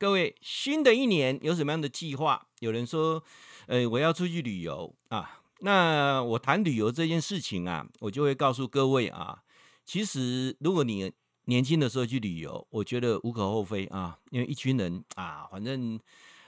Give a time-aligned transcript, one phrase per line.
[0.00, 2.46] 各位，新的一年有什么样的计划？
[2.60, 3.22] 有人说，
[3.66, 5.42] 呃，我要出去旅游啊。
[5.58, 9.42] 那我谈旅游这件事情啊，我就会告诉各位啊，
[9.84, 11.12] 其实如果你
[11.44, 16.00] 年轻的时候去旅游，我觉得无可厚非啊，因为一群人啊，反正。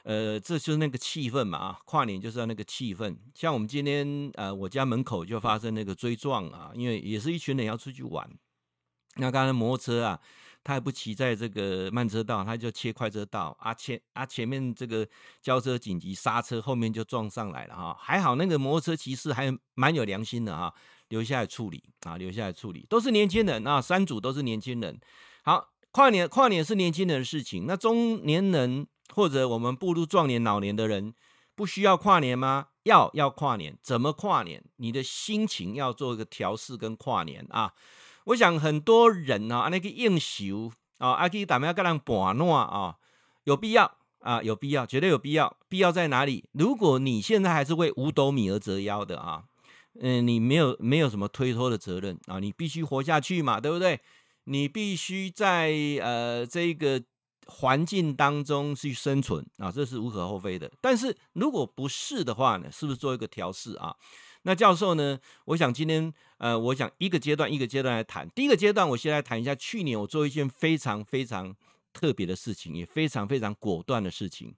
[0.04, 3.16] 呃，这就是那个气氛嘛啊，跨年就是要那个气氛。
[3.36, 8.28] 像我们今天呃，我家门口就发生那个追撞啊，因为也是一群人要出去玩。
[9.14, 10.20] 那刚才摩托车啊，
[10.64, 15.06] 他还不骑在这个慢车道，他就切快车道啊，前啊前面这个
[15.40, 17.96] 轿车紧急刹车，后面就撞上来了哈。
[18.00, 20.72] 还好那个摩托车骑士还蛮有良心的哈，
[21.08, 25.00] 留下来处理啊，留下来处理，都是年轻人啊，三组都是年轻人。
[25.42, 28.86] 好，跨年跨年是年轻人的事情，那中年人。
[29.14, 31.12] 或者我们步入壮年、老年的人，
[31.54, 32.68] 不需要跨年吗？
[32.84, 34.64] 要要跨年，怎么跨年？
[34.76, 37.74] 你的心情要做一个调试跟跨年啊！
[38.26, 42.96] 我想很多人啊，那个应酬啊，阿基打咩跟人摆烂啊，
[43.44, 45.56] 有必要啊，有必要，绝对有必要。
[45.68, 46.48] 必要在哪里？
[46.52, 49.44] 如果你现在还是为五斗米而折腰的啊，
[50.00, 54.00] 嗯，你没有没有什么推脱的责任啊，你必须活下去嘛，对不对？
[54.44, 57.02] 你必须在呃这个。
[57.48, 60.70] 环境当中去生存啊，这是无可厚非的。
[60.80, 63.94] 但是如果不是的话呢，是不是做一个调试啊？
[64.42, 65.18] 那教授呢？
[65.46, 68.28] 我想今天呃，我想一个阶段一个阶段来谈。
[68.30, 71.54] 第一个阶段，我先来谈一下去年我做一件非常非常
[71.92, 74.54] 特别的事情，也非常非常果断的事情。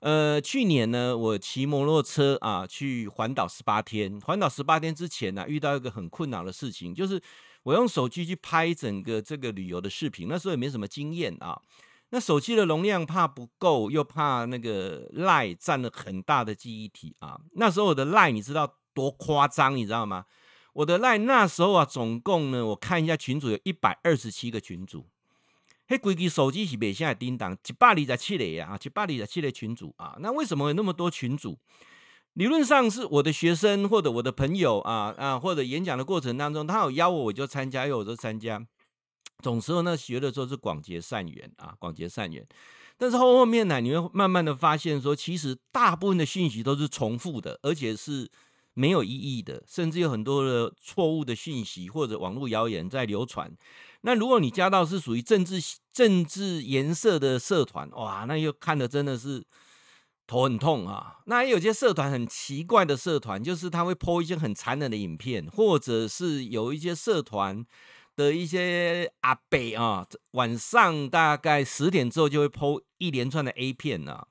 [0.00, 4.20] 呃，去年呢，我骑摩托车啊去环岛十八天。
[4.20, 7.22] 环岛十八天之前呢，遇到一个很困扰的事情，就是
[7.62, 11.58] 我用手机去拍整个这个旅游的视频，那时候也没什么经验啊。
[12.10, 17.40] 那手机的容量怕不够，又怕那个 LINE 占了很大的记忆体啊。
[17.54, 20.24] 那时候我的 LINE 你知道多夸张，你知道吗？
[20.74, 25.06] 我的 LINE 那时候啊，总共呢，我看一下群主有一百二十七个群主。
[25.86, 30.16] 嘿，规机手机是每下叮当一百二十七个呀，一百二十七个群主啊。
[30.20, 31.58] 那为什么有那么多群主？
[32.34, 38.66] 理论上是我的学生或者我的朋友啊啊，或者演讲的过程当中，他有邀我，我就参加，要我就参加。
[39.42, 42.46] 总时候呢，学的时候是广结善缘啊，广结善缘。
[42.96, 48.30] 但是后后面呢，你会慢慢的发现说，其实大部分的讯息都是重复的，而且是
[48.74, 53.50] 没有意义的，甚至有很多的错误的讯息或者网络谣言在流传。
[54.02, 55.60] 那如果你加到是属于政治
[55.92, 59.44] 政治颜色的社团，哇，那又看的真的是
[60.26, 61.20] 头很痛啊。
[61.26, 67.64] 那也有些社团很奇怪的社团，就是他会 po 一些很残忍的影片，或者是有一些社团。
[68.14, 74.26] 的一些阿伯啊，晚上大概十点之后就会 po 一连串的 A 片啊，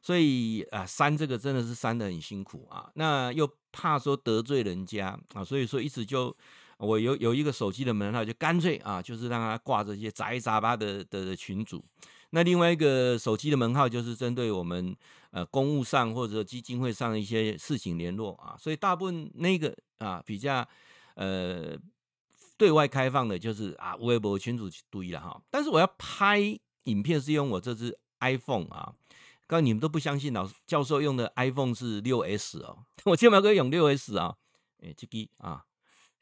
[0.00, 2.88] 所以啊删这个真的是删得很辛苦啊。
[2.94, 3.44] 那又
[3.80, 6.36] 怕说得罪人家啊，所以说一直就
[6.78, 11.84] 我有有一个手机的门号，就干脆啊就是让他挂这些杂七杂八的的群组。
[12.30, 14.96] 那另外一个手机的门号就是针对我们
[15.30, 20.66] 呃公务上或者基金会上一些事情联络啊，所以大部分那个啊比较
[21.14, 21.78] 呃。
[22.58, 25.40] 对外开放的就是啊，微博群组去堆了哈。
[25.48, 26.40] 但是我要拍
[26.90, 28.92] 影片是用我这支 iPhone 啊，
[29.48, 34.36] 刚你们都不相信老师教授用的 iPhone 是六 S 哦， 我今晚可以用六 S 啊，
[34.80, 35.64] 哎，这个啊，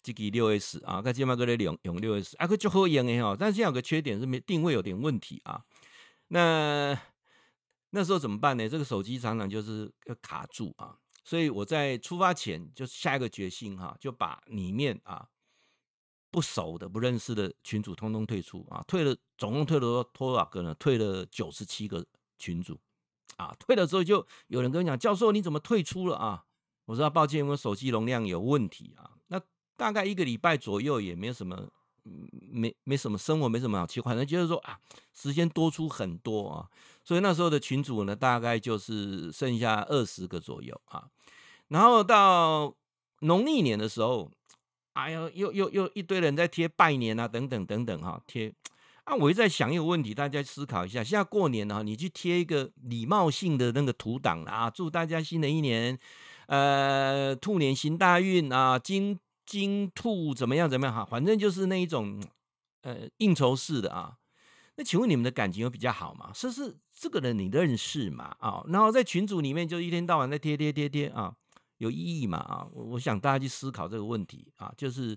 [0.02, 3.36] 这个六 S 啊，我今晚可以用用六 S，啊，可就好用的哈。
[3.38, 5.60] 但是现在有个缺点是没定位有点问题啊。
[6.28, 6.98] 那
[7.90, 8.68] 那时候怎么办呢？
[8.68, 15.28] 这个手机常常就是要卡住啊，所以我在出发前就下一个决心哈，就把里面啊。
[16.28, 18.84] 不熟的、不认识的群组通通退出啊！
[18.86, 20.74] 退了，总共退了多少个呢？
[20.74, 22.04] 退了九十七个
[22.36, 22.78] 群组
[23.36, 23.54] 啊！
[23.58, 26.44] 退了之后，就有人跟我讲：“教授，你怎么退出了啊？”
[26.86, 29.40] 我说：“抱歉，因为手机容量有问题啊。”那
[29.76, 31.68] 大概一个礼拜左右，也没有什么，
[32.50, 34.78] 没没什么生活，没什么好奇，反正就是说啊，
[35.14, 36.68] 时间多出很多啊，
[37.04, 41.08] 所以那时候的群主呢，大概就是剩下二十个左右啊。
[41.68, 42.74] 然后到
[43.20, 44.30] 农历年的时候。
[44.96, 48.50] 哎呦，又又又一堆人在贴拜年啊，等等等等哈，贴
[49.06, 49.14] 啊！
[49.14, 55.96] 我一直在想一个问题，大家思考一下：现在过年了，你去贴一个礼貌性的那个图档啊，祝大家新的一年，
[56.48, 62.20] 呃，兔年行大运啊，金金兔怎么样怎么样哈，反正就是那一种
[62.82, 64.16] 呃应酬式的啊。
[64.74, 66.32] 那请问你们的感情有比较好吗？
[66.34, 68.36] 是是这个人你认识吗？
[68.40, 71.34] 啊，然后在群组里面就一天到晚在贴贴贴贴啊。
[71.78, 72.38] 有意义嘛？
[72.38, 75.14] 啊，我我想大家去思考这个问题啊，就是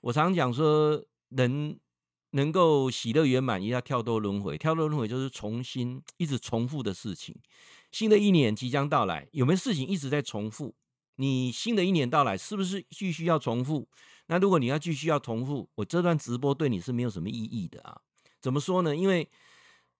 [0.00, 0.98] 我常讲说，
[1.28, 1.78] 人
[2.30, 4.58] 能够喜乐圆满，也要跳脱轮回。
[4.58, 7.34] 跳脱轮回就是重新一直重复的事情。
[7.90, 10.74] 新的一年即将到来，有没有事情一直在重复？
[11.16, 13.88] 你新的一年到来，是不是继续要重复？
[14.26, 18.00] 那如果你要继续要重复，我这段直播对你是没有什么意义的啊？
[18.40, 18.94] 怎么说呢？
[18.94, 19.28] 因为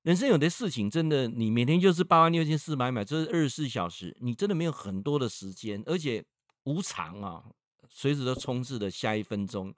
[0.03, 6.25] 人生有的事情真的，你每天就是八万六千四百秒，这是二十四小时，你真的没有很多的时间，而且
[6.65, 7.43] 无常啊，
[7.89, 9.75] 随时都充斥着下一分钟。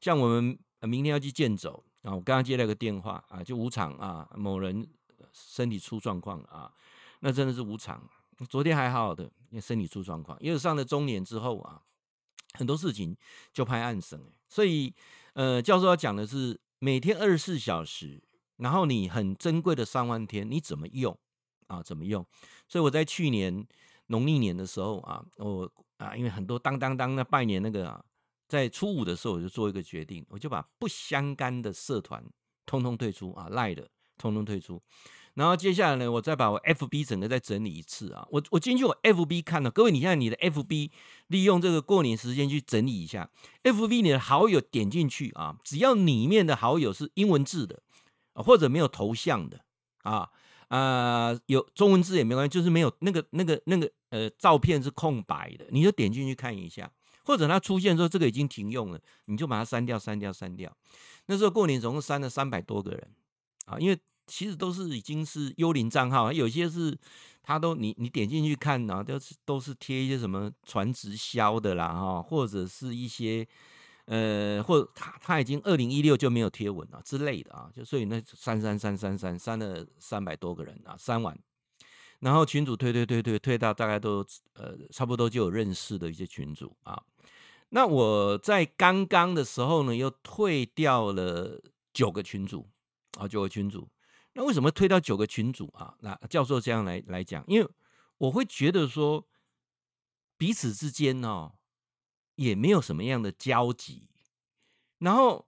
[0.00, 4.86] 像我们明天要去健走啊，我刚刚接了个电话啊，就无常啊，某人
[5.32, 6.72] 身体出状况啊，
[7.20, 8.02] 那真的是无常。
[8.48, 11.80] 昨天还好好的，因为身体出状况，因为上了中年之后啊，
[12.54, 13.16] 很多事情
[13.52, 14.20] 就拍案生。
[14.48, 14.94] 所以
[15.34, 18.22] 呃，教授要讲的是每天二十四小时。
[18.58, 21.18] 然后你很珍贵的三万天，你怎么用
[21.66, 21.82] 啊？
[21.82, 22.24] 怎么用？
[22.68, 23.66] 所以我在去年
[24.06, 28.04] 农历年的时候啊，我啊，因为很多当当当的拜年那个啊，
[28.52, 32.22] 在初五的时候我就做一个决定，我就把不相干的社团
[32.66, 33.88] 通通退出啊，赖的
[34.18, 34.82] 通通退出。
[35.32, 40.90] 然后接下来呢，我再把我 FB 整个再整理一次啊，我我进去我 FB 看了，各位你现在你的 FB
[41.28, 43.30] 利用这个过年时间去整理一下
[43.62, 47.82] FB 你的好友点进去啊，只要里面的好友是英文字的。
[48.34, 49.60] 或者没有头像的
[50.04, 50.30] 啊
[50.68, 56.90] 啊、呃，有中文字也没关系，就是没有那个那个那个呃照片是空白的，你就点进去看一下。
[57.24, 60.74] 或者它出现说这个已经停用了，你就把它删掉、删掉、删掉。
[61.26, 63.10] 那时候过年总共删了三百多个人
[63.66, 66.98] 啊，因为其实都是已经是幽灵账号，有些是
[67.42, 73.46] 他都你你点进去看啊，都是都是贴一些什么传直销的啦哈，或者是一些。
[74.06, 81.38] 呃，或他他已经二零一六就没有贴文了之类的啊，就所以那删删删删删删了三百多个人啊，删完，
[82.22, 84.24] 然后群主推推推推推到大概都
[84.54, 87.02] 呃差不多就有认识的一些群主啊。
[87.68, 91.60] 那我在刚刚的时候呢，又退掉了
[91.92, 92.68] 九个群主
[93.18, 93.86] 啊，九个群主。
[94.32, 95.94] 那为什么退到九个群主啊？
[96.00, 97.68] 那教授这样来来讲，因为
[98.16, 99.28] 我会觉得说
[100.38, 101.52] 彼此之间哦。
[102.36, 104.08] 也没有什么样的交集，
[104.98, 105.46] 然后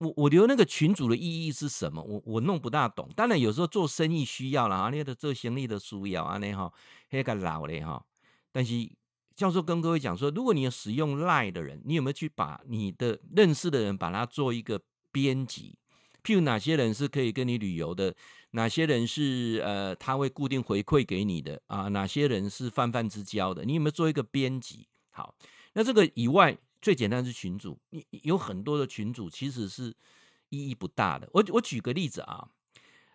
[0.00, 2.02] 我我留那个群组的意义是什么？
[2.02, 3.08] 我我弄不大懂。
[3.14, 6.72] 当然有时候做生意需要了啊，那个做生意的需要啊，那哈
[7.10, 8.02] 那个老嘞哈。
[8.50, 8.90] 但是
[9.36, 14.80] 教授跟各位讲说，如果你有使用 Line 的人，你有没有去把你的认识的人把它做一个
[15.12, 15.76] 编辑？
[16.24, 18.14] 譬如哪些人是可以跟你旅游的，
[18.52, 21.88] 哪些人是呃他会固定回馈给你的啊？
[21.88, 23.66] 哪些人是泛泛之交的？
[23.66, 24.88] 你有没有做一个编辑？
[25.10, 25.34] 好。
[25.74, 29.94] 那这个以外，最简单是群主，你有很多的群主其实是
[30.48, 31.28] 意义不大的。
[31.32, 32.48] 我我举个例子啊，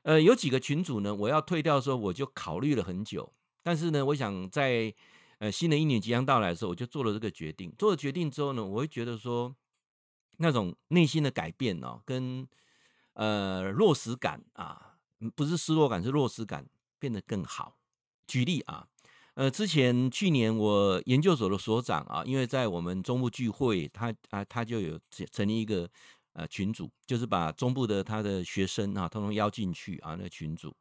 [0.03, 3.33] 呃，有几个群主呢，我要退掉的时候，我就考虑了很久。
[3.63, 4.93] 但是呢，我想在
[5.39, 7.73] 呃新的一年即将到来的时候，我就做了这个决定。
[7.77, 9.55] 做了决定之后呢，我会觉得说，
[10.37, 12.47] 那种内心的改变哦，跟
[13.13, 14.97] 呃落实感啊，
[15.35, 16.67] 不是失落感，是落实感
[16.99, 17.77] 变得更好。
[18.27, 18.87] 举例啊。
[19.35, 24.97] 呃，之前去年我研究所的所长啊，因为在我们中部聚会，他啊他就有
[25.31, 25.89] 成立一个
[26.31, 30.73] 呃群组，就是把中部的他的学生啊，通通邀进去啊那群组。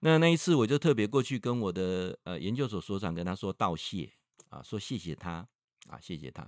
[0.00, 4.12] 那那一次我就特别过去跟我的呃研究所所长跟他说道谢
[4.50, 5.48] 啊，说谢谢他
[5.88, 6.46] 啊，谢谢他。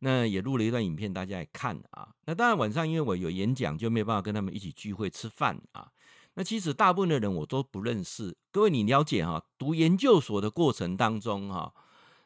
[0.00, 2.08] 那也录了一段影片，大家也看啊。
[2.26, 5.90] 那当然晚上因为我有演讲，就没有办法跟他们一起聚会吃饭啊。
[6.40, 8.34] 那其实大部分的人我都不认识。
[8.50, 9.44] 各位，你了解哈？
[9.58, 11.70] 读研究所的过程当中哈，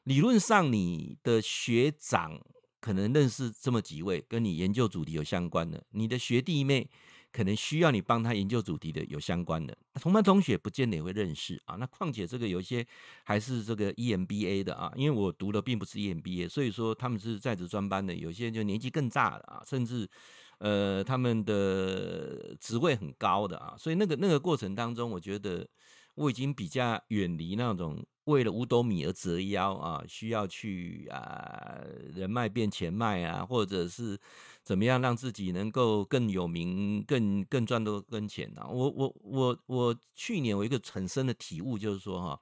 [0.04, 2.40] 理论上你的学长
[2.80, 6.88] 可能认识这么几位跟你研究主题有相关的，你的学弟妹
[7.32, 11.74] 可能需要你帮他研究主题的有相关的，同班同学不见得也会认识啊。
[11.74, 12.86] 那况且这个有一些
[13.24, 20.08] 还是这个 EMBA 的啊，因为我读的并不是 EMBA，所以说他们是在职专班的，有些就年纪更大了啊，甚至。
[20.64, 25.68] 呃，他们的职位很高的啊，所以那个那个过程当中，我觉得
[26.14, 34.18] 我已经比较远离那种为了五斗米而折腰啊，需要去啊人脉变钱脉啊，或者是
[34.62, 38.66] 怎么样让自己能够更有名、更更赚多跟钱啊。
[38.66, 42.40] 我我我我去年我一个很深的体悟就是说哈，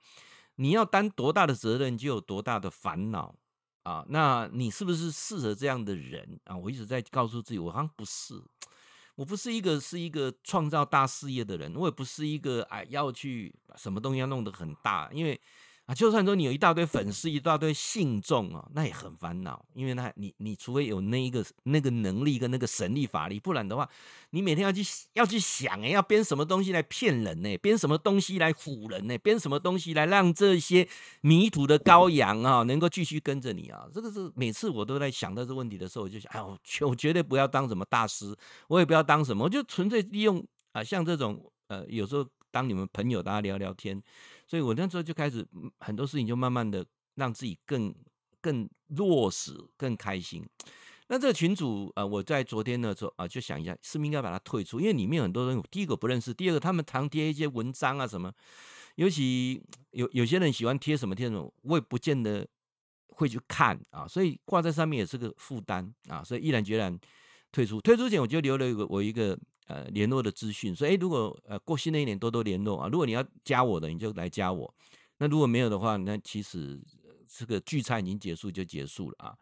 [0.54, 3.34] 你要担多大的责任，就有多大的烦恼。
[3.82, 6.56] 啊，那你是不是适合这样的人啊？
[6.56, 8.42] 我一直在告诉自己，我好像不是，
[9.14, 15.40] 我不是一个是一个创造大事业的人，我也不是一个哎要去什么东西要弄得很大，因为。
[15.86, 23.88] 啊，就算说你有一大堆粉丝，一大堆信众啊，那也很烦恼，因为那你你除非有那一个那个能力跟那个神力法力，不然的话，
[24.30, 24.80] 你每天要去
[25.14, 27.58] 要去想哎，要编什么东西来骗人呢？
[27.58, 29.18] 编什么东西来唬人呢？
[29.18, 30.88] 编什么东西来让这些
[31.20, 33.84] 迷途的羔羊啊，能够继续跟着你啊？
[33.92, 36.56] 这个是每次我都在想到这问题的时候，我就想，哎，我
[36.88, 38.32] 我绝对不要当什么大师，
[38.68, 44.00] 我也不要当什么，我就纯粹利用啊，像这种呃，有时候当你们朋友，大家聊聊天。
[44.46, 45.44] 所以我那时候就开始
[45.80, 47.92] 很多事情就慢慢的让自己更
[48.40, 50.46] 更落实、更开心。
[51.08, 54.80] 那这个群主呃，我在昨天的时候啊，就想一下，是不是应该把它退出？
[54.80, 58.32] 因为里面很多人，第一个不认识，第二个他们常贴一些文章啊什么，
[58.94, 62.46] 尤其有有些人喜欢贴什么贴什么，我也不见得
[63.08, 66.98] 会去看啊，所以挂在上面也是个负担啊，所以毅然决然
[67.50, 67.80] 退出。
[67.80, 74.74] 退出前我就留了一个我一个呃联络的资讯，说哎，如果呃过新的一年多多联络啊，如果你要加我的，你就来加我。
[75.18, 76.82] 那如果没有的话，那其实
[77.28, 79.36] 这个聚餐已经结束就结束了啊。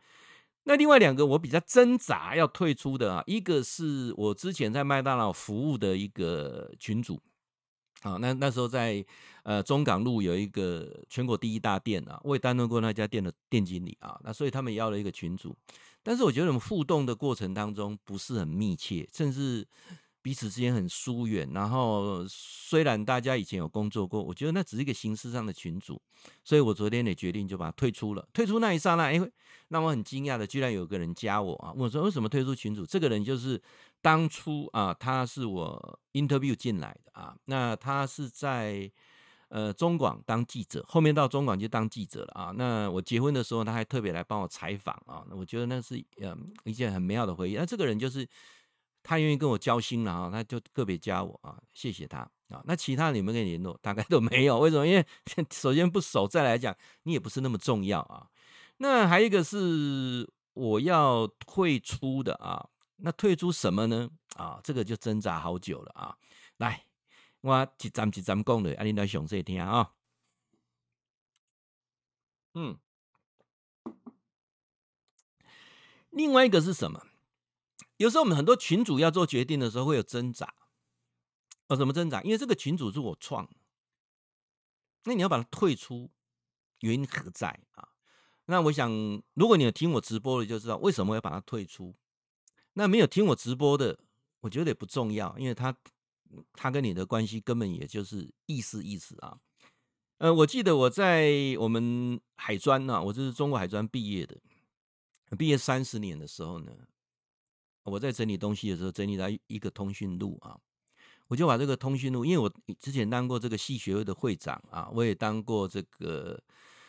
[0.65, 7.19] 那另外两个我比较挣扎要退出的啊，一个是我之前在麦当劳服务的一个群主
[8.03, 9.03] 啊，那那时候在
[9.43, 15.57] 呃中港路有一个全国第一大店啊，我也担任过那家店的店经理啊，那所以他们要了一个群主，
[16.03, 19.67] 但是我觉得我们互动的过程当中不是很密切，甚至。
[20.23, 26.01] 彼此之间很疏远，然后虽然大家以前有工作过，我觉得那只是一个形式上的群组，
[26.45, 28.29] 所以我昨天也决定就把它退出了。
[28.33, 29.19] 退出那一刹那，哎，
[29.69, 31.73] 让我很惊讶的，居然有个人加我啊！
[31.75, 32.85] 我说为什么退出群组？
[32.85, 33.61] 这个人就是
[34.03, 38.91] 当初啊，他是我 interview 进来的啊，那他是在
[39.49, 42.53] 呃中广当记者，后面到中广就当记者了啊。
[42.55, 47.55] 那我结婚的时候，他还特别来帮我采访啊，我觉得那是嗯一件很美好的回忆。
[47.55, 48.29] 那这个人就是。
[49.03, 52.63] 他愿意跟我交心了啊，他就个别加我啊，谢谢他啊。
[52.65, 54.59] 那其他你们跟你联络，大概都没有。
[54.59, 54.87] 为什么？
[54.87, 55.05] 因为
[55.51, 58.29] 首先不熟，再来讲你也不是那么重要啊。
[58.79, 64.11] 那还有一个是我要退出的啊，那退出什么呢？
[64.37, 66.17] 啊，这个就挣扎好久了啊。
[66.59, 66.85] 来，
[67.41, 69.93] 我一站一站讲的，啊，你来详细听啊。
[72.55, 72.79] 嗯，
[76.11, 77.07] 另外一个是什么？
[78.01, 80.55] 有时候我们很多群主要做决定的时候会有挣扎，
[81.69, 82.23] 哦，什么挣扎？
[82.23, 83.47] 因为这个群主是我创，
[85.05, 86.11] 那你要把它退出，
[86.79, 87.91] 原因何在啊？
[88.47, 88.91] 那我想，
[89.35, 91.95] 如果你有听我直播的，就知道为什么要把它退出。
[92.73, 93.99] 那没有听我直播的，
[94.41, 95.77] 我觉得也不重要，因为他
[96.55, 99.39] 他跟你的关系根本也就是意思意思啊。
[100.17, 104.41] 呃，我记得我在我们海专呢，我就是中国海专毕业的，
[105.37, 106.73] 毕业三十年的时候呢。
[107.85, 110.55] 我在整理东西的时候，整理到一个通讯录啊，
[111.29, 116.39] 我就把这个通讯录，因为我之前当过这个系学会的会长啊，我也当过这个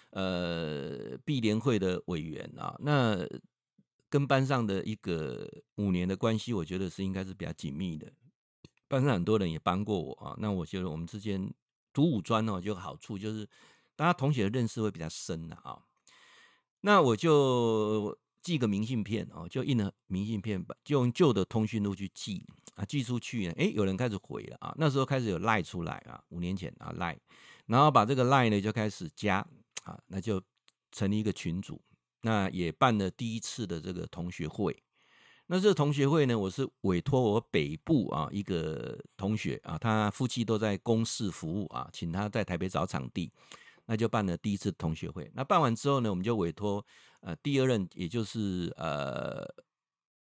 [0.09, 3.17] 呃毕联会的委员啊，那
[4.09, 8.11] 跟班上的一个五年的关系，我觉得是应该是比较紧密的。
[8.89, 11.51] 班上很多人也帮过我啊，那我觉得我们之间
[11.93, 13.47] 读五专呢，就有好处就是
[13.95, 15.85] 大家同学的认识会比较深的啊，
[16.81, 18.19] 那我就。
[18.41, 22.45] 寄个明信片哦，就印了明信片，就用旧的通讯录去寄
[22.75, 27.17] 啊，寄出去呢，诶，有人开始回了啊，那时候开始有赖出来啊，五年前啊赖，
[27.67, 29.45] 然后把这个赖呢就开始加
[29.83, 30.41] 啊，那就
[30.91, 31.81] 成立一个群组，
[32.21, 34.75] 那也办了第一次的这个同学会，
[35.47, 43.31] 那这个同学会呢，我是委托我北部啊一个同学啊，他夫妻都在公事服务啊，请他在台北找场地。
[43.87, 45.29] 那就办了第一次同学会。
[45.33, 46.85] 那办完之后呢，我们就委托
[47.21, 49.47] 呃第二任，也就是呃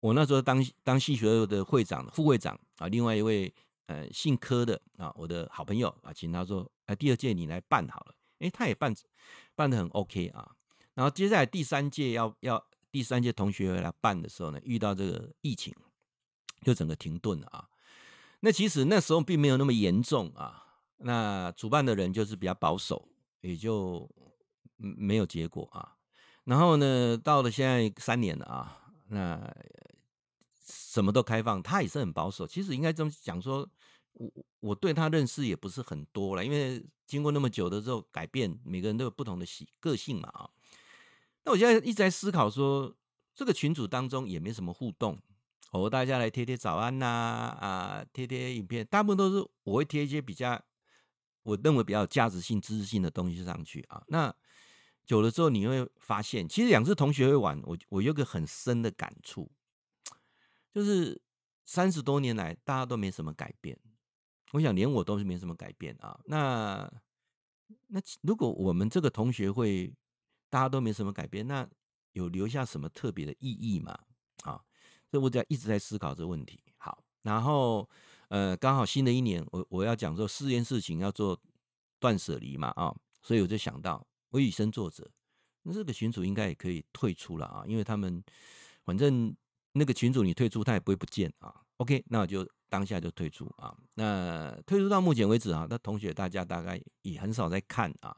[0.01, 3.53] 我那时候当当系学的会长、副会长啊，另外一位
[3.87, 8.15] 呃姓柯的啊，我的好朋友啊，请他说，哎，第二届你来办好了。
[8.39, 8.95] 哎，他也办
[9.55, 10.57] 办的很 OK 啊。
[10.95, 15.75] 然后接下来第三届要要第三届同学会来办的时候呢，遇到这个疫情，
[16.63, 17.69] 就整个停顿了啊。
[18.41, 20.65] 那其实那时候并没有那么严重啊。
[20.99, 23.09] 那主办的人就是比较保守。
[23.43, 24.11] 也就
[24.77, 25.96] 没有结果啊。
[26.47, 29.55] 然后呢，到了现在三年了啊，那
[30.65, 32.47] 什么都开放，他也是很保守。
[32.47, 33.69] 其实应该这么讲说，
[34.13, 40.49] 我我对他认识也不是很多了，因为经过那么久的时候改变，每个人都有不同的喜个性嘛啊。
[41.45, 42.95] 那我现在一直在思考说，
[43.35, 45.21] 这个群组当中也没什么互动，
[45.73, 50.63] 我哦，大家来贴贴早安呐啊，贴贴影片，大部分都是我会贴一些比较。
[51.43, 54.35] 我认为比较有价值性、知识性的东西上去啊，那
[55.07, 59.51] 久了之后你会发现，其实两次同学会玩，我我有个很深的感触，
[60.75, 61.19] 就是
[61.65, 63.79] 三十多年来大家都没什么改变，
[64.53, 66.21] 我想连我都是没什么改变啊。
[66.27, 66.93] 那
[67.87, 69.95] 那如果我们这个同学会
[70.51, 71.67] 大家都没什么改变，那
[72.13, 73.99] 有留下什么特别的意义吗？
[74.43, 74.61] 啊，
[75.11, 76.63] 所以我在一直在思考这个问题。
[76.77, 77.89] 好，然后。
[78.29, 81.41] 呃，刚好新的一年，我我要讲说四件事情要做
[82.01, 85.09] 断舍离嘛啊，所以我就想到我以身作则，
[85.63, 88.23] 那这个群主应该也可以退出了啊，因为他们
[88.85, 89.35] 反正
[89.73, 91.55] 那个群主你退出，他也不会不见啊。
[91.79, 93.77] OK，那我就当下就退出啊。
[93.95, 98.17] 那退出到目前为止啊，那同学大家大概也很少在看啊。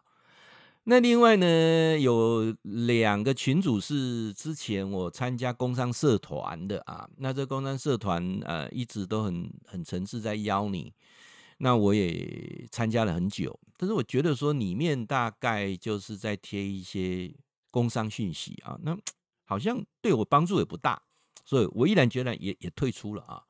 [0.85, 7.07] 那另外呢，有两个群主是之前我参加工商社团的啊。
[7.19, 10.95] 那这工商社团呃一直都很很诚挚在邀你，
[11.59, 13.59] 那我也参加了很久。
[13.77, 17.33] 但是我觉得说里面大概就是在贴一些
[17.71, 18.97] 工商讯息啊，那
[19.45, 21.00] 好像对我帮助也不大，
[21.45, 23.43] 所以我毅然决然也也退出了啊。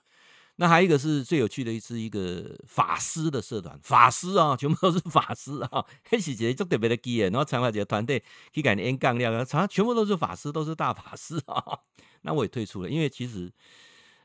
[0.60, 8.22] 那还有一个是最有趣的一次，一个法师的社团，法师啊，全部都是法师啊，那是一个特别的机缘，然后参加这个团队
[8.52, 11.78] 去干演讲了，全全部都是法师，都是大法师啊。
[12.22, 13.52] 那我也退出了，因为其实，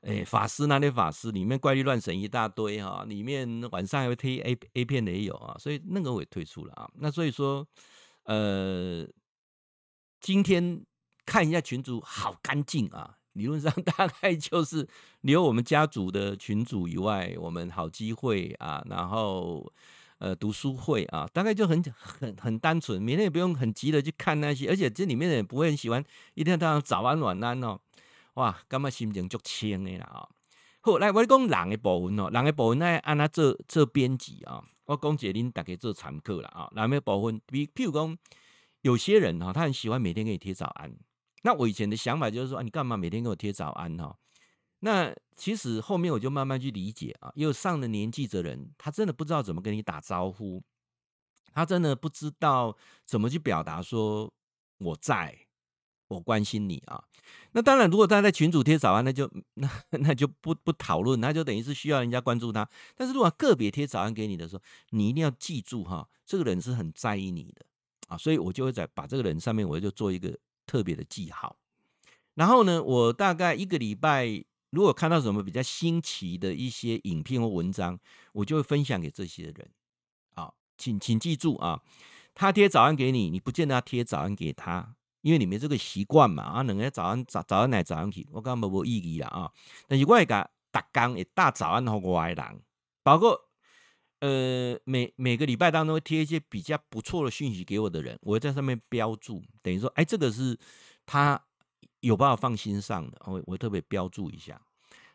[0.06, 6.90] 哎，法师那些法师里面怪力乱神一大堆哈，里面晚上还会推 A A 片的也有啊，所以那个我也退出了啊。
[6.96, 7.66] 那所以说，
[8.24, 9.08] 呃，
[10.20, 10.84] 今天
[11.26, 13.18] 看一下群主，好干净啊。
[13.34, 14.88] 理论上 大概就是
[15.22, 19.74] 留我们家族的群主以外，我们好机会啊，然后
[20.20, 26.04] 呃读书会啊，大概就很很很单纯，每天也不用很急的去看那些，而且这里面也不会很喜欢
[26.36, 27.80] 一天到晚早安晚安哦，
[28.36, 30.28] 哇，感觉心情就轻的啦啊。
[30.82, 36.70] 好，来我讲人的部分哦，人的部分咧，按他做做编辑啊，我讲解您大概做参考了啊。
[36.76, 38.18] 人的部分，比譬如讲
[38.82, 40.94] 有些人哈，他很喜欢每天给你贴早安。
[41.44, 44.18] 那我以前的想法就是说，你干嘛每天给我贴早安哈？
[44.80, 50.62] 那其实后面我就慢慢去理解啊，因为上了年纪的人，他真的不知道怎么跟你打招呼，
[51.54, 52.76] 他真的不知道
[53.06, 54.34] 怎么去表达说
[54.80, 55.38] 我在，
[56.10, 57.02] 我关心你啊。
[57.54, 62.68] 那当然，如果他在群主贴早安，那就那那就不不讨论，那就等于是需要人家关注他。
[62.96, 67.66] 但是如果个别贴早安给你的时候，你一定要记住哈，这个人是很在意你的
[68.08, 70.38] 啊，所以我就会在把这个人上面，我就做一个。
[70.66, 71.58] 特别的记号，
[72.36, 78.00] 然后呢，我大概一个礼拜，如果看到什么比较新奇的一些影片或文章，
[78.32, 79.70] 我就会分享给这些人。
[80.36, 81.82] 啊，请请记住啊，
[82.34, 86.44] 他贴早安给你，你不见得要贴早安给他，因为你没这个习惯嘛。
[86.44, 89.52] 啊，两个早安早早安来早安去，我感觉没意义了啊。
[89.88, 90.36] 但是我会给
[90.70, 92.62] 大家也大早安和外人，
[93.02, 93.40] 包括
[94.20, 99.44] 呃每每个礼拜当中会贴一些比较不错的讯息给我的人，我会在上面标注。
[99.62, 100.58] 等于说，哎，这个是
[101.06, 101.42] 他
[102.02, 104.62] 有办法放心上的，我我特别标注一下。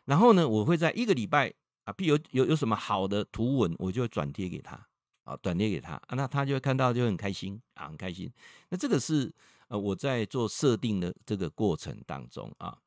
[0.05, 4.87] 然后呢，我会在一个礼拜啊，譬如有有有什么好的图文，我就会转贴给他
[5.23, 8.31] 啊，转贴给他啊，那他就会看到就很开心啊，很开心。
[8.69, 9.31] 那这个是
[9.69, 12.77] 呃我在做设定的这个过程当中啊。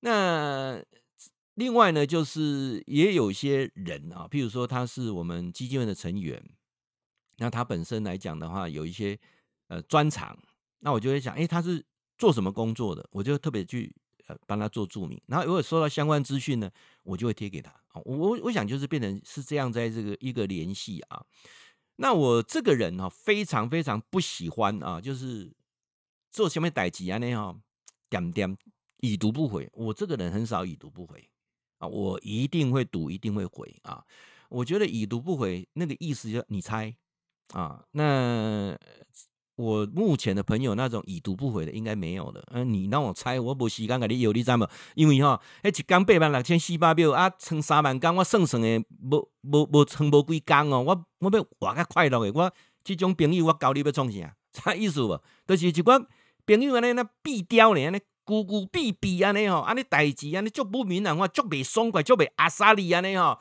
[0.00, 0.84] 那
[1.54, 6.44] 另外呢，就是也有一些人啊，譬如说他是我们基金会的成员，
[7.38, 9.18] 那他本身来讲的话，有一些
[9.68, 10.38] 呃专长。
[10.80, 11.82] 那我就会想，哎，他是
[12.18, 13.08] 做什么工作的？
[13.10, 13.94] 我就特别去
[14.26, 15.18] 呃帮他做注明。
[15.26, 16.70] 然后如果收到相关资讯呢，
[17.04, 17.72] 我就会贴给他。
[18.04, 21.24] 我我想就是变成是这样，在这个一个联系啊。
[21.96, 25.50] 那我这个人哈，非常非常不喜欢啊，就是
[26.34, 27.56] 做什么代志啊那哈，
[28.10, 28.58] 点点
[28.98, 29.70] 已读不回。
[29.72, 31.30] 我这个人很少已读不回
[31.78, 34.02] 啊，我一定会读，一定会回啊。
[34.48, 36.92] 我觉得已读不回那个意思就你猜
[37.52, 38.76] 啊，那。
[39.56, 42.42] 我目前的朋友那种已读不回的应该没有了。
[42.50, 44.68] 嗯，你让我猜，我没时间给你有你知吗？
[44.96, 50.82] 因为哈，一天八万六千四百秒啊，乘三万工，我算算的，无无无乘无几工哦。
[50.82, 54.34] 我我要活较快乐的，我这种朋友我教你要创啥？
[54.52, 55.22] 啥意思无？
[55.46, 56.04] 就是一寡
[56.46, 63.40] 朋友安尼那避刁呢，安尼孤孤避避安尼吼，安尼代志安尼足不明朗，我足袂爽快，足袂阿萨利安尼吼，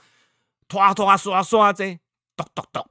[0.67, 1.99] 拖拖刷刷这，
[2.35, 2.85] 嘟嘟嘟。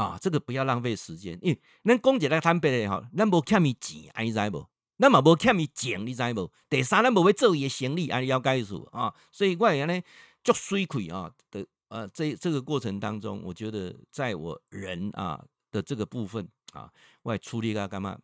[0.00, 4.68] 啊，这个不要浪费时间，因为咱讲一个坦白的吼，咱无欠伊钱，安尼知无？
[4.98, 6.50] 咱嘛无欠伊钱，你知无？
[6.68, 9.14] 第三，咱无要做伊的生理，安尼了解意思啊？
[9.30, 10.02] 所以我安尼
[10.42, 16.90] 足水亏啊的呃，这这个过程当中，我觉得在我人啊的这个部分啊，
[17.22, 18.18] 我也处理个干嘛？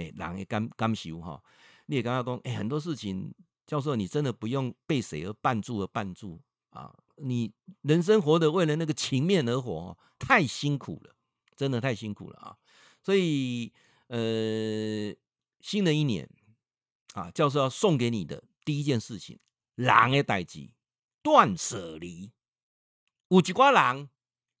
[0.00, 1.42] 哎，人的感感受哈，
[1.86, 3.34] 你也刚刚讲，哎，很多事情，
[3.66, 6.94] 教授你真的不用被谁而绊住而绊住啊。
[7.16, 11.14] 你人生活的为了那个情面而活，太辛苦了，
[11.54, 12.56] 真的太辛苦了啊！
[13.02, 13.70] 所以，
[14.06, 15.14] 呃，
[15.60, 16.26] 新的一年
[17.12, 19.38] 啊，教授要送给你的第一件事情，
[19.74, 20.70] 人的代志，
[21.22, 22.32] 断舍离。
[23.28, 24.08] 有一挂人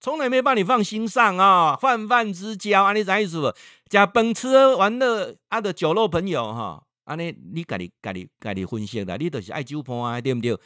[0.00, 3.52] 从来没把你放心上啊，泛泛之交啊，你知意思不？
[3.90, 10.58] 吃饭吃喝玩乐啊的酒肉朋友哈，啊你你家己家己家己分析啦，你都是爱酒伴啊，对不对？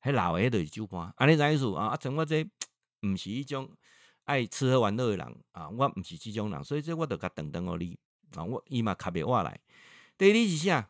[0.00, 1.88] 还老诶，就是酒伴，安尼怎意思啊？
[1.88, 2.42] 啊，像我这
[3.00, 3.68] 不是一种
[4.24, 7.98] 爱吃喝玩乐的人啊，我不是这种人，所以这我就甲等等哦你
[8.36, 9.60] 啊，我伊嘛卡别话来。
[10.16, 10.88] 第二是啥？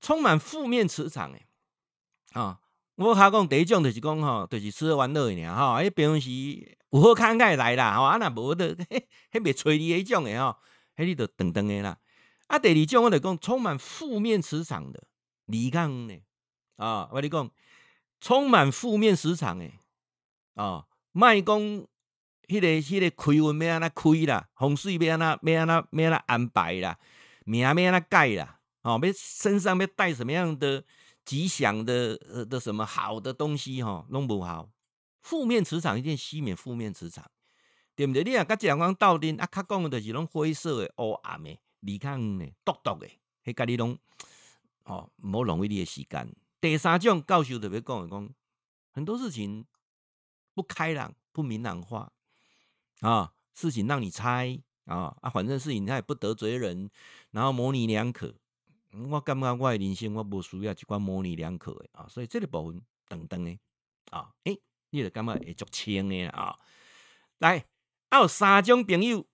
[0.00, 1.46] 充满负面磁场诶
[2.32, 2.60] 啊！
[2.96, 6.30] 我哈讲第一种就是讲吼，就是吃喝玩乐诶尔吼，迄平常时
[6.90, 9.02] 有好看开来啦，吼啊 那无的，迄
[9.32, 10.56] 迄袂催你迄种诶吼，
[10.96, 11.98] 迄你就等等的啦。
[12.46, 15.02] 啊，第二种我来讲，充满负面磁场的
[15.46, 16.20] 离开呢
[16.76, 17.50] 啊，我你讲，
[18.20, 19.74] 充满负面磁场诶
[20.54, 26.96] 啊，卖讲迄个迄、个开运要安怎开啦，风水要安怎要安怎要安怎安排啦，
[27.44, 30.84] 命要安怎改啦，哦，要身上要带什么样的
[31.24, 34.68] 吉祥的呃的什么好的东西哈，拢不好，
[35.22, 37.30] 负面磁场一定熄灭负面磁场，
[37.96, 38.22] 对不对？
[38.22, 41.58] 你啊，甲讲讲道丁啊，较讲的就是拢灰色的黑暗的。
[41.80, 43.06] 离开呢，独独的，
[43.44, 43.98] 迄家你拢
[44.84, 46.34] 哦，唔好浪费你的时间。
[46.58, 48.34] 第三种教授特别讲的讲，
[48.92, 49.66] 很多事情
[50.54, 52.10] 不开朗、不明朗化
[53.00, 56.90] 啊，事情让你猜啊啊，反正事情他也不得罪人，
[57.32, 58.34] 然后模棱两可。
[59.10, 63.58] 我感觉我的人生我不需要一寡模棱两可的啊，所以这个部分等等的
[64.10, 66.58] 啊，诶、你就感觉会足清的啊。
[67.38, 67.64] 来，
[68.10, 69.26] 还有三种朋友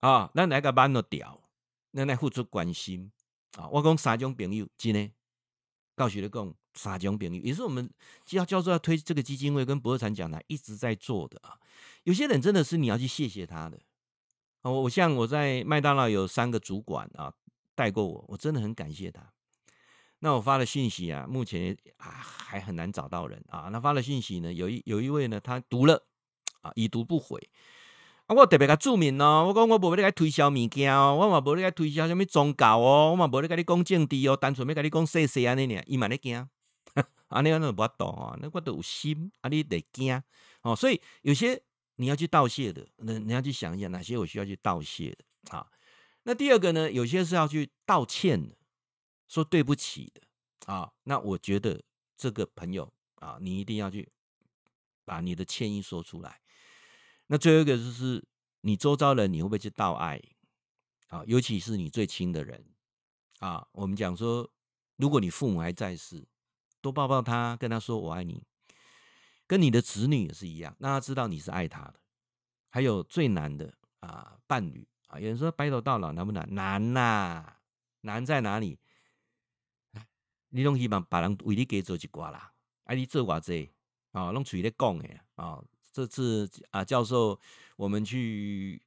[0.00, 1.42] 啊，咱来个慢了调。
[1.90, 3.10] 咱来付出关心
[3.56, 3.66] 啊！
[3.68, 5.10] 我讲三种朋友，真的，
[5.96, 7.90] 告诉你讲三种朋友，也是我们
[8.26, 11.58] 教教授要推这个基金会跟博尔产讲台一直在做的啊。
[12.04, 13.80] 有些人真的是你要去谢谢他的
[14.60, 14.70] 啊！
[14.70, 17.32] 我像我在麦当劳有三个主管啊，
[17.78, 19.22] 带过我，我真的很感谢他。
[20.18, 23.68] 那我发了信息啊，目前啊还很难找到人啊。
[23.70, 26.02] 那发了信息呢，有一有一位呢，他读了
[26.62, 27.40] 啊，已读不回。
[28.26, 36.34] 啊，我特别甲注明哦，我讲我无咧甲推销物件哦，我嘛无咧甲推销什么宗教哦，我嘛无咧甲你讲政治哦，单纯要甲你讲说说安尼尔，伊嘛咧惊，
[37.30, 40.20] 安尼安尼无法度哦，那我都有心，啊你得惊
[40.62, 41.62] 哦，所以有些
[41.94, 45.64] 你要去道谢的，那你要去想一下哪些我需要去道谢的啊。
[46.28, 48.54] 那第二个呢，有些是要去道歉的，
[49.28, 50.20] 说对不起的
[50.70, 50.92] 啊。
[51.04, 51.82] 那我觉得
[52.18, 54.12] 这个朋友啊，你一定要去
[55.06, 56.42] 把你的歉意说出来。
[57.28, 58.22] 那最后一个就是
[58.60, 60.20] 你周遭人，你会不会去道爱
[61.06, 61.24] 啊？
[61.26, 62.62] 尤其是你最亲的人
[63.38, 63.66] 啊。
[63.72, 64.52] 我们讲说，
[64.96, 66.28] 如果你父母还在世，
[66.82, 68.44] 多抱抱他，跟他说我爱你。
[69.46, 71.94] 跟你的子女也是一样，让他知道你是爱他的。
[72.68, 76.46] 还有最难的啊，伴侣啊，有人说白头到老难不难？
[76.54, 77.56] 难呐、啊，
[78.02, 78.78] 难在哪里？
[80.50, 82.52] 你拢希望别人为你给做一挂啦，
[82.84, 83.70] 啊你做偌济
[84.12, 85.62] 啊，拢嘴咧讲的啊。
[85.92, 87.38] 这次啊，教授，
[87.76, 88.80] 我们去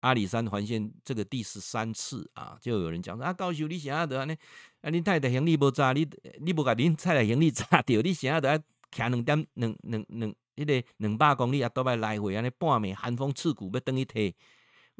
[0.00, 4.36] 阿里山环线这个第十三次啊，就有人讲说啊，教授你想要的呢？
[4.82, 6.06] 啊，你太太行李不扎，你
[6.40, 14.34] 你不把您太太行李扎掉，你想要的开两点两两两迄个两百公里啊，都要来回安尼半暝寒风刺骨要等一天，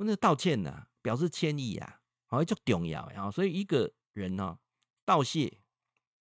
[0.04, 4.58] 那道歉呐、表示歉意啊，好，这重要啊，所以一个人呢、
[5.04, 5.60] 道谢、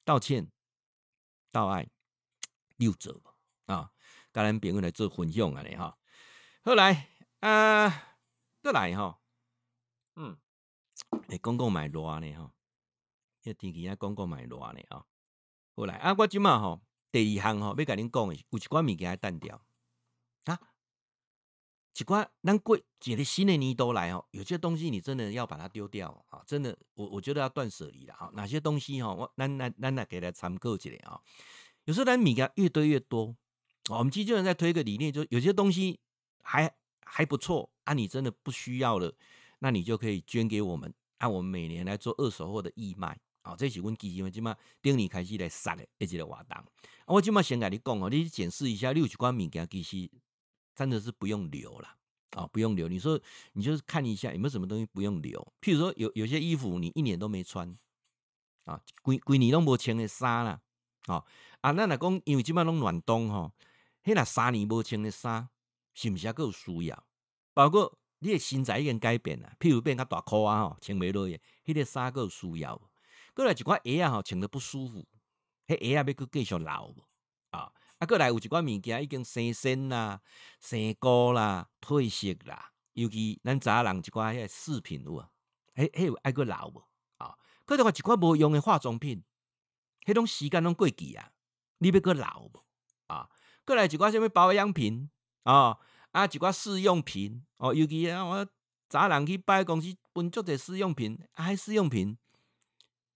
[0.03, 0.51] 道歉、
[1.51, 1.89] 道爱
[2.77, 3.21] 六者
[3.65, 3.91] 啊。
[4.33, 5.97] 跟咱朋友来做分享啊，你哈，
[6.61, 7.09] 后来
[7.39, 7.89] 啊，
[8.61, 9.19] 再来哈，
[10.15, 10.37] 嗯，
[11.27, 12.53] 你讲讲买热呢哈，
[13.41, 15.03] 这天气啊，讲讲买热呢啊，
[15.75, 16.79] 后来啊，我今嘛哈，
[17.11, 19.59] 第二项哈，要跟恁讲的，有一寡物件要单掉
[20.43, 20.59] 啊，
[21.97, 31.19] 一寡咱过一个新的年都来哦，有些东西你真的要把它丢掉啊，真的，我我觉得要断舍离了啊，哪些东西哈，我咱咱咱来给它参考一下啊，
[31.85, 33.35] 有时候咱物件越堆越多。
[33.89, 35.99] 我们基金人在推一个理念，就有些东西
[36.43, 36.71] 还
[37.03, 39.15] 还不错啊，你真的不需要了，
[39.59, 43.55] 那你就可以捐给我们，按、啊、我们每年来做二手货的义卖啊。
[43.57, 46.63] 这是我们基金会今嘛第二年开始来杀的一直的活动。
[47.07, 50.11] 我今嘛先跟你讲哦，你检视一下，你有几罐物件其实
[50.77, 51.97] 真的是不用留了
[52.37, 52.87] 啊，不用留。
[52.87, 53.19] 你说
[53.53, 57.75] 你就是看一下有没有什么东西不用留，譬如说有有些衣服你一年都没穿
[58.65, 60.61] 啊，规规年都没穿的衫啦，
[61.07, 61.25] 啊
[61.61, 63.51] 啊，那来讲，因为今嘛拢暖冬吼。
[64.03, 65.49] 迄那三年无穿的衫，
[65.93, 67.03] 是毋是还佫有需要？
[67.53, 72.79] 包括你的身材已经改变了，譬如变较大裤啊吼，穿袂落去，迄个衫佫有需要。
[73.33, 75.05] 过来一寡鞋啊吼，穿得不舒服，
[75.67, 76.95] 迄鞋啊要佫继续留
[77.49, 77.71] 啊。
[77.99, 80.21] 啊，过来有一寡物件已经生锈啦、
[80.59, 85.29] 生菇啦、褪色啦，尤其咱查人一寡迄个饰品有啊，
[85.75, 87.35] 迄迄有爱佫留无啊？
[87.65, 89.23] 过来话一寡无用的化妆品，
[90.05, 91.31] 迄种时间拢过期啊，
[91.79, 92.63] 你要佫留无
[93.07, 93.29] 啊？
[93.65, 95.09] 过来一挂啥物保养品
[95.43, 95.79] 啊？
[96.11, 98.47] 啊，一挂试用品哦，尤其啊，我
[98.87, 102.17] 早人去拜公司分足者试用品，啊，迄试用品，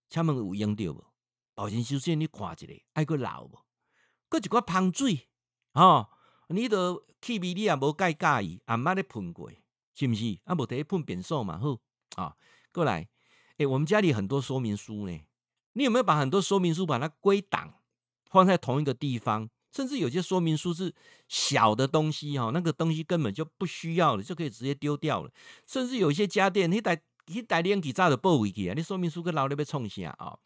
[0.09, 1.05] 请问有用到无？
[1.53, 3.63] 保险修线你看一下，爱搁留无？
[4.31, 5.27] 搁一挂香水
[5.73, 6.07] 哦，
[6.47, 9.51] 你都气味你也无介介意，阿妈咧喷过，
[9.93, 10.39] 是毋是？
[10.45, 11.77] 啊，无得喷变数嘛好
[12.15, 12.37] 啊。
[12.71, 13.09] 过来，
[13.57, 15.19] 诶、我们家里很多说明书呢，
[15.73, 17.73] 你有没有把很多说明书把它归档，
[18.29, 19.49] 放在同一个地方？
[19.69, 20.95] 甚至有些说明书是
[21.27, 25.29] 小的东西哈，那个东西根本就不需要了，就可以直接丢掉了。
[25.67, 28.73] 甚至有些家电，那台一台冷气早就报回去啊！
[28.73, 30.39] 你说明书跟老里被冲啥啊？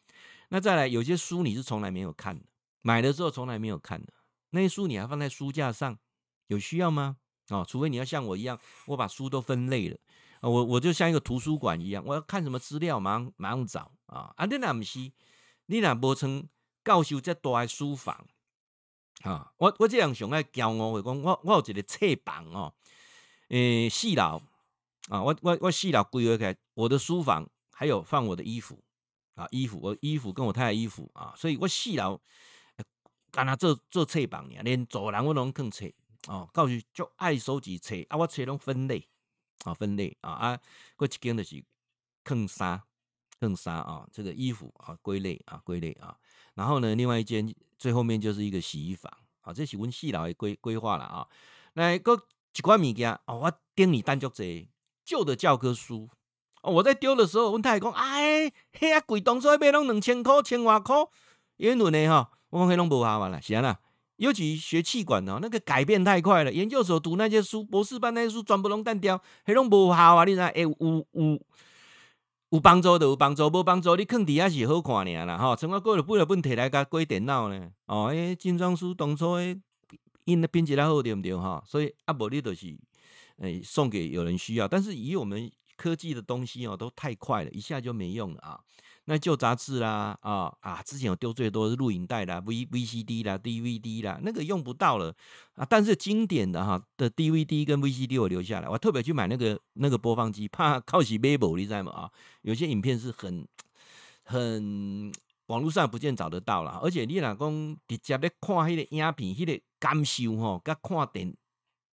[0.49, 2.43] 那再来，有些书你是从来没有看的，
[2.85, 4.13] 买的时候从来没有看的，
[4.51, 5.97] 那些书你还放在书架上，
[6.45, 7.17] 有需要吗？
[7.49, 9.97] 哦，除非你要像我一样，我把书都分类了，
[10.41, 14.31] 我我就像一个图书馆一样，我要看什么资料，马上马上找啊！
[14.37, 15.11] 啊，你那不是，
[15.65, 16.47] 你那不成
[16.83, 18.27] 教授这大的书房
[19.23, 19.51] 啊！
[19.57, 22.75] 我我这样想爱骄傲的讲，我我有一个册房哦，
[23.49, 24.43] 诶，四楼
[25.09, 28.83] 啊，我我我四楼规划开，我的书房还有放我的衣服
[29.33, 32.21] 啊，衣服我衣服跟我太太衣服啊，所以我四楼
[33.35, 35.85] 干那做做册房呢，连走廊我拢放册。
[36.27, 39.05] 哦，到时就爱收集册啊，我册拢分类
[39.65, 40.59] 啊，分类啊啊，
[40.95, 41.61] 过一间就是
[42.23, 42.81] 放衫，
[43.37, 46.17] 放衫啊，这个衣服啊归类啊归类啊，
[46.53, 51.27] 然后呢，另外一间最后面就是一个洗衣房啊，这是阮四楼的规规划了啊。
[51.73, 52.15] 来，搁
[52.55, 54.69] 一寡物件哦，我顶你单足济
[55.03, 56.09] 旧的教科书
[56.63, 60.95] 哦，我在丢的时候，阮太太讲，哎，遐贵，当初买拢两千块，千外块，
[61.57, 63.79] 英文的哈，我讲迄拢无效啦，是安啦。
[64.17, 66.53] 尤其学气管哦，那个改变太快了。
[66.53, 70.23] 研究所读那些书，博士班那些书全部拢单调，还拢无效啊！
[70.23, 71.41] 你知诶，有有有
[72.51, 75.53] 有帮助就有帮助，无帮助你放底下是好看尔啦吼。
[75.58, 79.60] 像我过了不了本摕来甲改电脑呢，哦，诶，精装书当初诶
[80.23, 81.62] 印的品质较好对毋对哈？
[81.67, 82.73] 所以啊，无你就是
[83.39, 88.62] 诶、送给有人需要，但是以我们科技的东西哦，都太快了，一下就没用了啊。
[89.07, 95.15] 那旧杂志啦，啊、啊，之前有丢最多是录影带啦、V VCD 啦、DVD 啦，那个用不到了
[95.53, 95.63] 啊。
[95.69, 101.91] 但是经典的哈的 DVD 跟 VCD 我留下来，我特别去买那个那个播放机，怕靠起 Bible 你知道吗？
[101.91, 103.47] 啊，有些影片是很
[104.23, 105.11] 很
[105.45, 111.35] 网络上不见找得到了，而且你老公直接咧看迄个影片，迄、那个感受吼，跟看电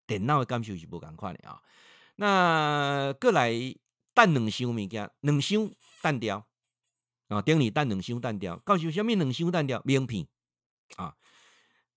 [0.08, 1.60] 电脑的感受是不同款的啊。
[2.16, 3.52] 那过来
[4.14, 5.70] 等两箱物件，两箱
[6.02, 6.46] 单调。
[7.32, 10.28] 啊，顶你蛋两箱单调，告诉下面两箱单调名片
[10.98, 11.16] 啊。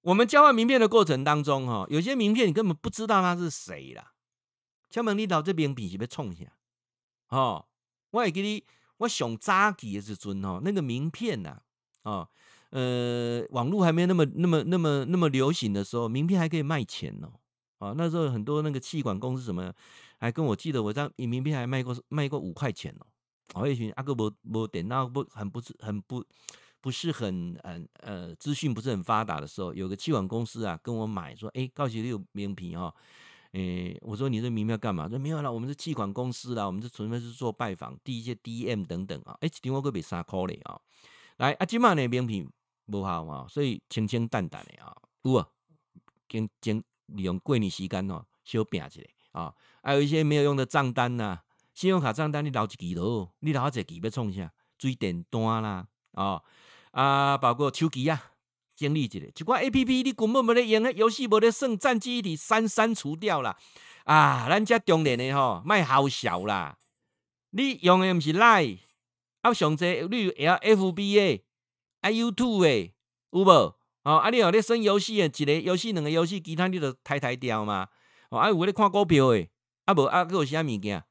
[0.03, 4.13] 我们交换名片的过程当中，哈，有些名片你根本不知道他是谁啦。
[4.89, 6.45] 请问你到这名片是要创啥？
[7.31, 7.67] 哦，
[8.11, 8.65] 我会给你，
[8.99, 11.63] 我上早期的时阵，哈，那个名片呐，
[12.03, 12.29] 啊，
[12.71, 17.33] 呃，网络还没有那么、那么、那么、那么流行的时候，名片还可以卖钱哦。
[17.79, 19.73] 啊，那时候很多那个气管公司什么，
[20.21, 23.07] 还跟我记得我这张名片还卖过卖过五块钱哦。
[23.53, 26.25] 哦，一群阿哥无无电脑不很不是很不
[26.81, 32.93] 不是很嗯呃资讯不是很发达的时候，有个气管公司啊跟我买说，哎，高级的有名片哈，
[33.53, 35.09] 诶，我说你这名片干嘛？
[35.09, 40.81] 说没有啦，我们是气管公司啦，我们是纯粹是做拜访，第一些 DM 等等啊，哎，一张我可别三块嘞啊，
[41.37, 42.49] 来啊，今晚呢名片
[42.87, 45.49] 无效嘛，所以清清淡淡的啊，有啊，
[46.29, 49.01] 经经利用过年时间哦，小拼一下
[49.33, 51.41] 啊，还有一些没有用的账单呐、
[51.75, 54.51] 信用卡账单你留一支都，你留一支要创啥？
[54.79, 56.43] 水电单啦，哦
[56.91, 58.33] 啊，包括手机啊，
[58.77, 59.19] 整理一下。
[59.19, 63.57] 一寡 A P P 你根本无咧用，迄游戏无咧算，占记忆体删删除掉啦。
[64.05, 66.77] 啊，咱遮中年的吼，卖好笑啦。
[67.51, 68.81] 你用的毋是 Line，
[69.41, 71.45] 啊上济你会晓 F B A，
[72.03, 72.95] 啊 YouTube 诶，
[73.31, 73.51] 有无？
[74.03, 77.89] 哦，啊你有咧耍游戏诶，一个游戏两个游戏，其他你着汰汰掉嘛。
[78.29, 79.51] 哦，啊有咧看股票诶，
[79.87, 81.03] 啊无啊，搁有啥物件？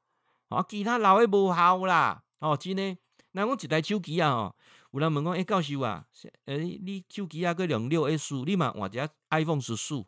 [0.53, 2.23] 啊，其他老诶无效啦！
[2.39, 2.97] 哦，真诶，
[3.31, 4.55] 那我一台手机啊，吼，
[4.91, 6.05] 有人问讲，诶、教授啊，
[6.45, 10.05] 诶、欸，你手机啊，搁用六 S，你嘛换只 iPhone 十四？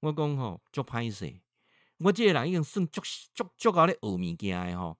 [0.00, 1.40] 我讲吼，足歹势，
[1.98, 3.00] 我即个人已经算足
[3.34, 4.98] 足足够咧学物件诶吼。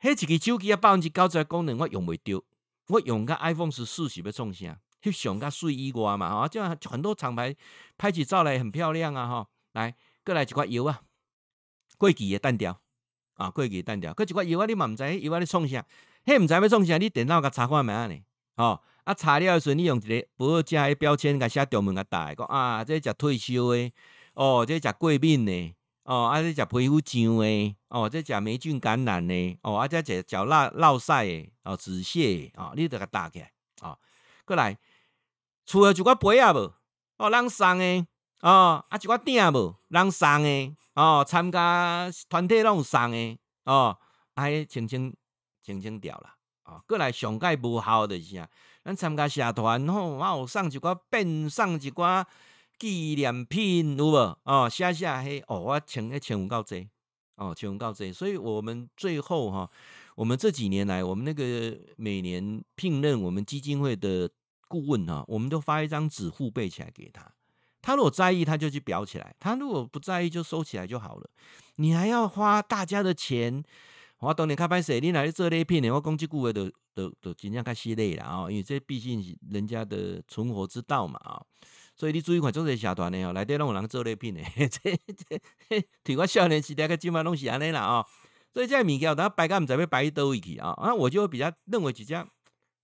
[0.00, 2.44] 迄一个手机啊，百分之九十诶功能我用袂着，
[2.88, 4.78] 我用个 iPhone 十四是要创啥？
[5.02, 7.56] 翕相较水以外嘛，吼，即很多厂牌
[7.96, 11.02] 拍起照来很漂亮啊，吼，来，搁来一块油啊，
[11.96, 12.80] 过期诶单调。
[13.36, 15.84] 啊，过期单调，搁一寡药啊，你嘛毋知药啊，你创啥？
[16.24, 16.98] 迄毋知要创啥？
[16.98, 18.22] 你电脑甲查看觅安尼，
[18.56, 23.92] 哦，啊查了诶时阵，你用一个不二价诶标签，甲写中文甲打，讲啊，这食退烧诶，
[24.34, 33.98] 哦，这食过敏诶，哦，啊，这食皮肤痒诶，哦，这食霉菌感染诶，哦，啊，这食脚落落屎诶，哦，止泻诶，哦，你着甲打起来，哦，
[34.44, 34.78] 过来，
[35.66, 36.72] 厝诶一寡杯啊无，
[37.18, 38.06] 哦，人送诶，
[38.46, 40.76] 哦，啊，一寡鼎无，人送诶。
[40.94, 43.98] 哦，参加团体拢有送诶，哦，
[44.34, 45.12] 哎，清清
[45.60, 46.30] 清清掉了，
[46.64, 48.48] 哦，过来上盖无效的是啥？
[48.84, 52.24] 咱参加社团吼，啊，有送一寡变，送一寡
[52.78, 54.38] 纪念品，有无？
[54.44, 56.88] 哦，写写迄，哦，我穿迄穿有够济，
[57.34, 59.68] 哦，穿有够济，所以我们最后哈，
[60.14, 64.30] 我们这几年来，我们那个每年聘任我们基金会的
[64.68, 67.35] 顾问哈，我们都发一张纸护背起来给他。
[67.86, 71.30] 他如果在意，他就去裱起来；他如果不在意，就收起来就好了。
[71.76, 73.62] 你还要花大家的钱
[74.18, 81.40] 我当年较歹势，你来做礼品的，我讲这句话都都都尽量较犀利了啊，因为这毕竟是人家的存活之道嘛啊，
[81.94, 85.40] 所以你注意看，做这社团的哦，内底拢有人做礼品的， 这这，
[86.02, 88.04] 对我少年时代个基本拢是安尼啦啊，
[88.52, 92.26] 所以这物件等摆个唔知要摆倒位去啊，啊，我就比较认为比较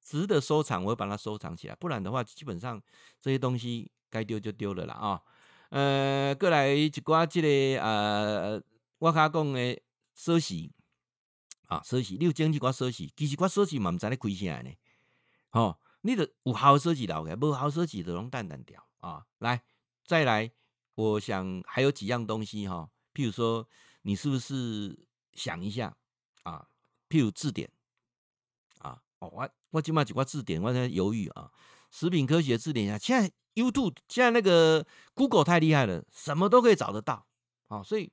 [0.00, 2.80] 值得收藏，我会把它收藏起来，不然的话，基本上
[3.20, 5.22] 这些东西该丢就丢了啦啊，
[5.70, 8.62] 呃，过来一寡这个呃，
[8.98, 9.80] 我卡讲的
[10.14, 10.70] 锁匙。
[11.68, 14.70] 啊，锁匙，你有整几挂锁匙，其实挂锁匙嘛，唔知你开啥呢？
[15.52, 19.24] 哦，你的有好锁匙留个，无好锁匙就拢淡淡掉啊。
[19.38, 19.62] 来，
[20.04, 20.52] 再来，
[20.94, 23.66] 我想还有几样东西哈，譬如说，
[24.02, 25.96] 你是不是想一下
[26.42, 26.68] 啊？
[27.08, 27.70] 譬如字典
[28.80, 31.50] 啊，哦，我我起码几挂字典，我在犹豫啊。
[31.90, 37.26] 食品科学字典啊，现在 YouTube，现在那个 Google 太厉害了，什么都可以找得到
[37.68, 38.10] 啊，所以。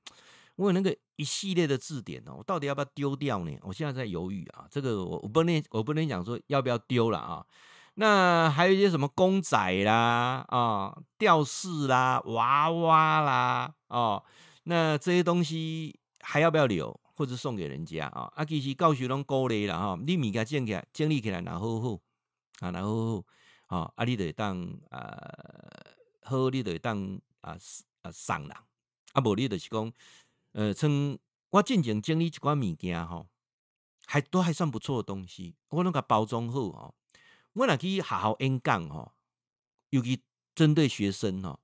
[0.55, 3.57] 我有那个一系列的字典哦，我到底要不要丢掉呢？
[3.61, 7.45] 我现在在犹豫啊，这个我我不能我不能讲说要不要丢了啊。
[7.93, 14.21] 那还有一些什么公仔啦啊、吊饰啦、娃娃啦哦，
[14.63, 18.29] 那这些东西还要不要留或者送给人家啊？
[18.35, 21.99] 啊，其实教授拢鼓励了哈，你物件整起来整理起来，然后好
[22.59, 23.23] 啊，然后好
[23.69, 25.17] 啊，啊，你会当啊
[26.21, 27.57] 好，你会当啊
[28.01, 28.51] 啊送人
[29.13, 29.93] 啊，无你就是讲。
[30.53, 31.17] 呃，从
[31.51, 33.27] 我进前整理一寡物件吼，
[34.07, 36.95] 还都还算不错的东西，我拢甲包装好哦。
[37.53, 39.13] 我若去学校演讲吼，
[39.91, 40.23] 尤其
[40.55, 41.59] 针对学生吼，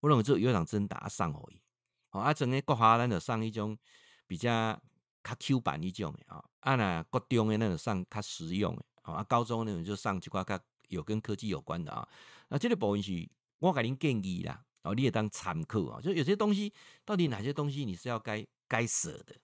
[0.00, 1.62] 我拢做有场真打送互伊。
[2.10, 3.78] 哦，啊，整个国华咱就送一种
[4.26, 4.80] 比较
[5.22, 12.08] 较 Q 版一种的啊，啊，那国中的那种送较实用的，啊，高中那种就送一寡较有跟科技有关的啊。
[12.48, 14.62] 那这个部分是我给您建议啦。
[14.82, 16.72] 哦，你也当参考啊，就有些东西，
[17.04, 19.34] 到底哪些东西你是要该该舍的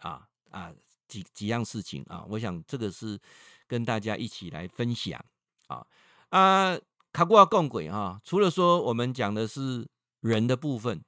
[0.00, 0.72] 啊啊
[1.08, 2.26] 几几样事情啊？
[2.28, 3.18] 我想这个是
[3.66, 5.24] 跟大家一起来分享
[5.68, 5.86] 啊
[6.28, 6.78] 啊。
[7.12, 9.86] 卡过共轨哈，除了说我们讲的是
[10.20, 11.04] 人的部分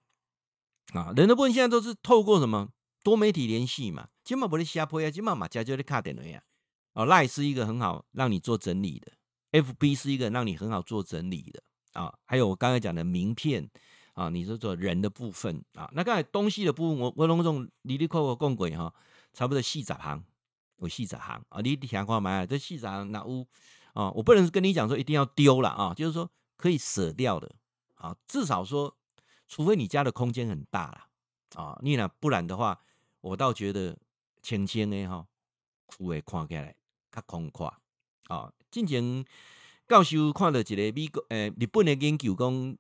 [0.93, 2.69] 啊，人的部分现在都是透过什么
[3.03, 6.43] 多媒体联系嘛，今嘛不是下坡呀，今嘛嘛加就的卡点了呀。
[6.93, 9.13] 哦，Line 是一个很好让你做整理的
[9.55, 11.63] ，FB 是一个让你很好做整理的。
[11.95, 13.71] 啊，还有我刚才讲的名片
[14.15, 18.93] 啊，你说做人的部分啊，那刚才东西的部分，我我拢种里里扣扣共轨哈，
[19.33, 20.25] 差不多四十行，
[20.79, 23.47] 有四十行啊，你你想看买这四十行那屋
[23.93, 27.55] 啊，我不能跟你讲说一定要丢了啊，就是说可以舍掉的
[27.95, 28.97] 啊，至少说，
[29.47, 31.07] 除非你家的空间很大了
[31.55, 32.81] 啊，你呢不然的话，
[33.21, 33.97] 我倒觉得
[34.43, 35.25] 轻轻的哈，
[35.87, 36.75] 库会看起来
[37.13, 37.73] 较空旷
[38.27, 39.25] 啊，进前。
[39.87, 42.77] 教授看到一个美国诶、日本的研究，讲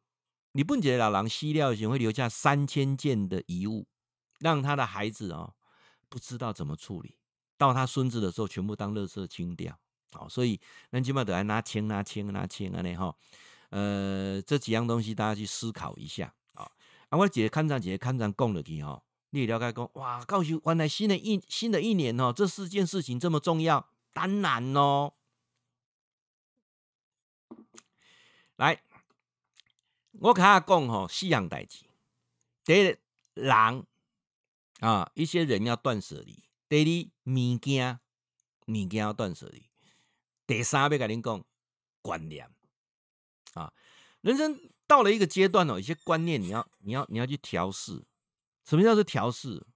[0.53, 3.87] 日本一个老人死了的时候会留下三千件的遗物，
[4.41, 5.53] 让他的孩子哦
[6.09, 7.19] 不知道怎么处理，
[7.59, 9.79] 到他孙子的时候全部当垃圾清掉。
[10.13, 10.59] 好，所以
[10.91, 13.15] 那起码得来拿钱拿钱拿钱安尼哈。
[13.69, 16.65] 呃，这几样东西大家去思考一下啊。
[17.11, 25.13] 啊，我姐看上姐看上讲了去哈，你了解讲哇，教授原来新的一新的一年哦，这四件事情这么重要，当然哦。
[28.57, 28.81] 来，
[30.13, 31.85] 我跟他讲吼，四样代志。
[32.65, 32.97] 第一，
[33.35, 33.87] 人
[34.79, 36.85] 啊，一些人要断舍离；第
[37.25, 37.99] 二，物件
[38.67, 39.63] 物件要断舍离；
[40.47, 41.45] 第三，要跟恁讲
[42.01, 42.49] 观念
[43.55, 43.73] 啊。
[44.21, 48.05] 人生到了一个阶段哦，有些观念你要你要你要去调试。
[48.65, 49.67] 什么叫做调试？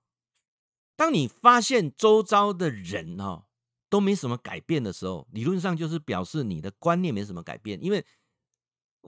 [0.94, 3.46] 当你发现周遭的人哦
[3.88, 8.06] 都没什么改变的时候，理论上就是表示你的观念没什么改变，因为。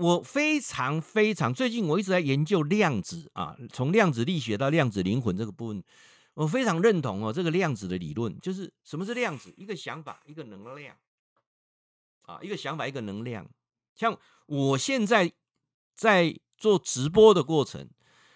[0.00, 5.84] 我非常非常最近我一直在研究量子啊，从量子力学到量子灵魂这个部分，
[6.32, 7.30] 我非常认同哦。
[7.30, 9.52] 这个量子的理论就是什么是量子？
[9.58, 10.96] 一个想法，一个能量
[12.22, 13.46] 啊，一个想法，一个能量。
[13.94, 15.30] 像我现在
[15.94, 17.90] 在做直播的过程，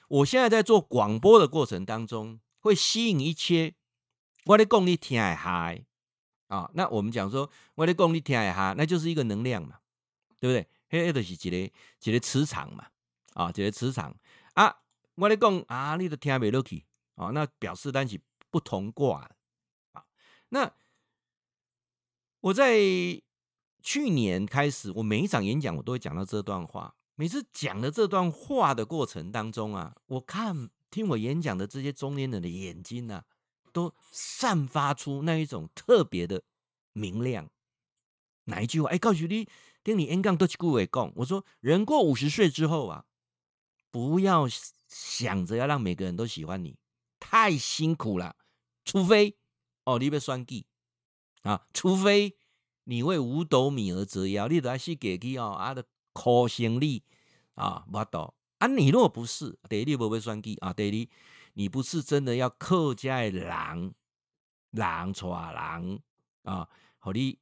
[0.08, 3.74] 我现在在做广播的过程当中，会吸引一切
[4.44, 5.82] 我的功力听嗨
[6.48, 6.70] 啊。
[6.74, 9.78] 那我们讲说我的功力听嗨，那就是一个能量嘛，
[10.38, 10.68] 对不对？
[10.96, 11.72] 迄就是一个
[12.02, 12.86] 一个磁场嘛，
[13.34, 14.14] 啊，一个磁场
[14.54, 14.76] 啊，
[15.14, 16.84] 我咧讲啊，你都听袂落去
[17.16, 18.20] 啊，那表示咱是
[18.50, 19.30] 不同卦
[19.92, 20.04] 啊。
[20.50, 20.72] 那
[22.40, 22.78] 我在
[23.82, 26.94] 去年开始，我每一场演讲我都会讲到这段话。
[27.16, 33.24] 每次讲的这段话的过程当中啊，我看听我演讲的这些中年人的眼睛啊，
[33.72, 36.42] 都散发出那一种特别的
[36.92, 37.48] 明亮。
[38.44, 38.90] 哪一句话？
[38.90, 39.48] 哎，告诉你。
[39.84, 43.04] 跟你 N 杠都去顾伟共，我说人过五十岁之后啊，
[43.90, 44.48] 不要
[44.88, 46.76] 想着要让每个人都喜欢你，
[47.20, 48.34] 太辛苦了。
[48.84, 49.36] 除非
[49.84, 50.66] 哦，你要算计
[51.42, 52.36] 啊，除非
[52.84, 57.04] 你为五斗米而折腰，你都还是给去哦，啊的苦心力
[57.54, 58.66] 啊，无多啊。
[58.66, 61.16] 你若不是，第一你不会算计啊，第二
[61.54, 63.94] 你不是真的要客家的人，
[64.70, 66.02] 人带人
[66.42, 66.68] 啊，
[66.98, 67.38] 好你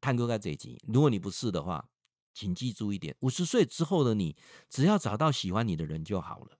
[0.00, 0.80] 探过个这集。
[0.86, 1.88] 如果你不是的话，
[2.32, 4.36] 请记住一点：五十岁之后的你，
[4.68, 6.58] 只要找到喜欢你的人就好了。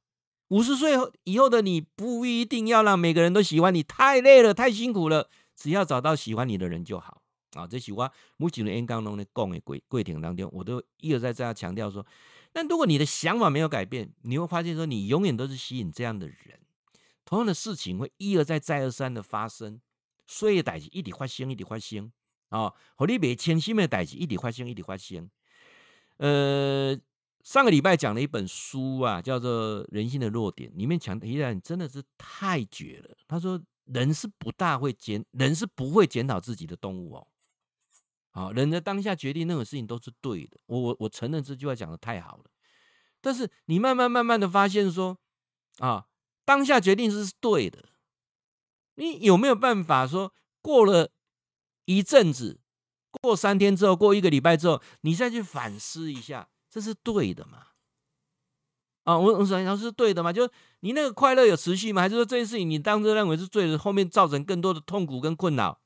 [0.48, 5.30] 五十岁以后的你，不一定要让每个人都喜欢你，太累了，太辛苦了。
[5.54, 7.22] 只要找到喜欢你的人就好
[7.52, 7.66] 啊！
[7.66, 12.04] 这是我目前的演讲中的讲的过过程当中，我都一而再再强调说：
[12.52, 16.60] 但如果你的想法没有改变，你会发现说，你永远都是吸引这样的人。
[17.24, 19.80] 同样的事情会一而再再而三的发生，
[20.26, 22.10] 所以的代一直发生，一直发生
[22.50, 22.72] 啊！
[22.94, 25.28] 和你没清醒的代志一直发生，一直发生。
[26.18, 26.96] 呃。
[27.42, 33.16] 上个礼拜讲了一本书啊，叫做《人性的弱点》，里面强调一点真的是太绝了。
[33.26, 37.26] 他说，人是不大会检，人是不会检讨自己的动物哦。
[38.30, 40.58] 好，人的当下决定任何事情都是对的。
[40.66, 42.44] 我我我承认这句话讲的太好了。
[43.22, 45.16] 但是你慢慢慢慢的发现说，
[45.78, 46.08] 啊，
[46.44, 47.88] 当下决定是对的。
[48.96, 51.10] 你有没有办法说，过了
[51.84, 52.60] 一阵子，
[53.22, 56.48] 过三天之后，过一个礼拜之后，你再去反思一下？
[56.68, 57.66] 这是对的吗？
[59.04, 60.32] 啊，我我想要是对的吗？
[60.32, 62.02] 就是你那个快乐有持续吗？
[62.02, 65.80] 还是说这件事情你当时认为是对的，后面造成更多的痛苦跟困扰？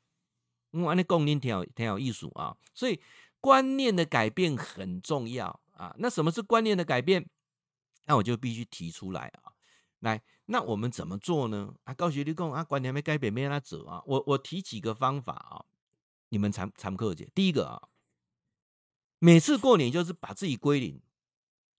[0.72, 2.56] 嗯，安尼共念挺有挺有意思啊。
[2.74, 3.00] 所以
[3.40, 5.94] 观念的改变很重要啊。
[5.98, 7.26] 那什么是观念的改变？
[8.06, 9.54] 那我就必须提出来啊。
[10.00, 11.72] 来，那我们怎么做呢？
[11.84, 14.02] 啊，高学历讲啊，观念没改变，没让他走啊。
[14.04, 15.64] 我我提几个方法啊，
[16.34, 17.24] 你们参参考一下。
[17.32, 17.88] 第一个啊。
[19.20, 21.00] 每次过年就是把自己归零，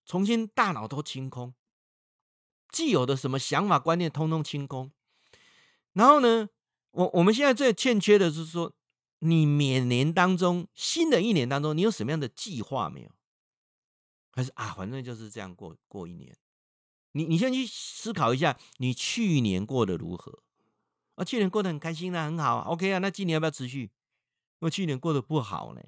[0.05, 1.53] 重新大脑都清空，
[2.69, 4.91] 既有的什么想法观念通通清空。
[5.91, 6.47] 然后呢，
[6.91, 8.73] 我我们现在最欠缺的是说，
[9.19, 13.11] 你每年当中新的一年当中，你有什么样的计划没有？
[14.31, 16.35] 还是啊，反正就是这样过过一年。
[17.11, 20.41] 你你先去思考一下，你去年过得如何？
[21.15, 22.97] 啊，去年过得很开心啊，很好，OK 啊。
[22.97, 23.91] 那今年要不要持续？
[24.59, 25.81] 我去年过得不好呢。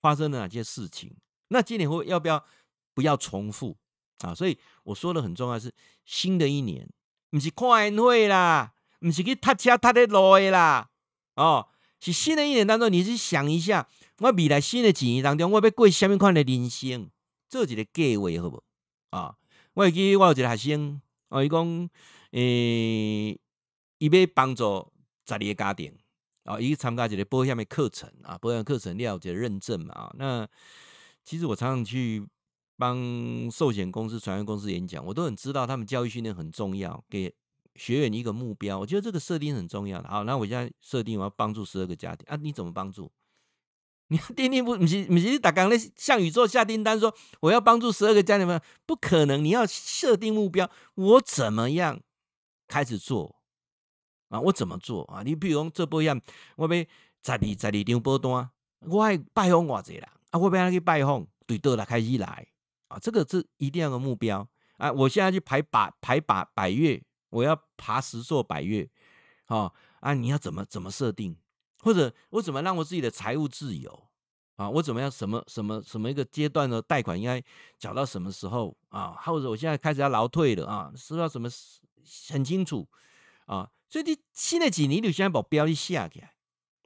[0.00, 1.14] 发生了哪些事情？
[1.46, 2.44] 那今年会要不要
[2.92, 3.76] 不要重复
[4.18, 4.34] 啊？
[4.34, 5.72] 所以我说的很重要是
[6.04, 6.88] 新的一年，
[7.30, 10.90] 不是看宴会啦，不是去踏车踏的路的啦，
[11.36, 11.68] 哦，
[12.00, 17.08] 是新的一年当中，你去想一下，我未来新的几年当中，我要过什么样的人生，
[17.48, 18.64] 做一个计划好不？
[19.10, 19.36] 啊，
[19.74, 21.90] 我记得我有一个学生，哦，伊讲，
[22.32, 23.38] 诶、
[23.98, 24.92] 伊要帮助
[25.28, 25.96] 十二个家庭。
[26.44, 30.14] 啊，一个参加一个保险的课程啊，保险课程了解认证嘛啊。
[30.18, 30.48] 那
[31.24, 32.26] 其实我常常去
[32.76, 37.32] 帮寿险公司、船员公司演讲，我都很知道他们教育训练很重要，给
[37.76, 38.78] 学员一个目标。
[38.78, 40.08] 我觉得这个设定很重要的。
[40.08, 43.10] 好，那我现在设定我要帮助十二个家庭啊，你怎么帮助？
[44.08, 44.76] 你订定不？
[44.76, 48.60] 不是不是，打刚那向宇宙下订单说我要帮助十二个家庭吗？
[48.84, 52.00] 不可能，你要设定目标，我怎么样
[52.68, 53.41] 开始做？
[54.32, 55.22] 啊，我怎么做啊？
[55.22, 56.18] 你比如讲做保险，
[56.56, 62.46] 我要十二十二张保单，我爱拜访偌济人啊，我要去拜访，对倒来开始来
[62.88, 64.90] 啊，这个是一定要有个目标啊。
[64.90, 68.88] 我现在去排把排把百月，我要爬十座百月，
[69.48, 69.70] 啊
[70.00, 71.36] 啊，你要怎么怎么设定？
[71.80, 74.08] 或者我怎么让我自己的财务自由
[74.56, 74.70] 啊？
[74.70, 77.44] 我怎么样什么什么什么一个阶段的贷款应该
[77.78, 79.12] 缴到什么时候啊？
[79.20, 80.90] 或者我现在开始要劳退了啊？
[80.96, 81.50] 是不是要什么
[82.30, 82.88] 很清楚
[83.44, 83.68] 啊？
[83.92, 86.32] 所以你新的几年，你先把标你下起来，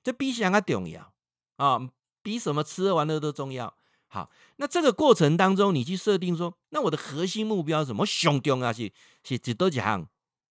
[0.02, 1.14] 这比啥个重要
[1.54, 1.88] 啊？
[2.20, 3.76] 比什么吃喝玩乐都重要。
[4.09, 8.04] 好，那这个过程当中，你去设定说，那我的核心目标什么？
[8.04, 8.92] 上重要是
[9.22, 10.09] 是几多几项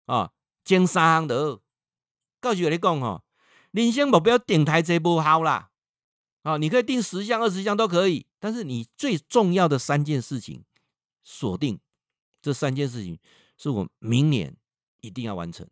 [0.05, 0.31] 啊？
[0.63, 1.59] 前三项的。
[2.39, 3.23] 告诉你讲哈，
[3.71, 5.71] 人生目标定太济不好啦。
[6.43, 10.63] 啊，你可以定十项、二十项都可以，但是你最重要的三件事情
[11.23, 11.79] 锁定，
[12.43, 13.17] 这三件事情
[13.57, 14.55] 是我明年
[15.01, 15.67] 一定要完成。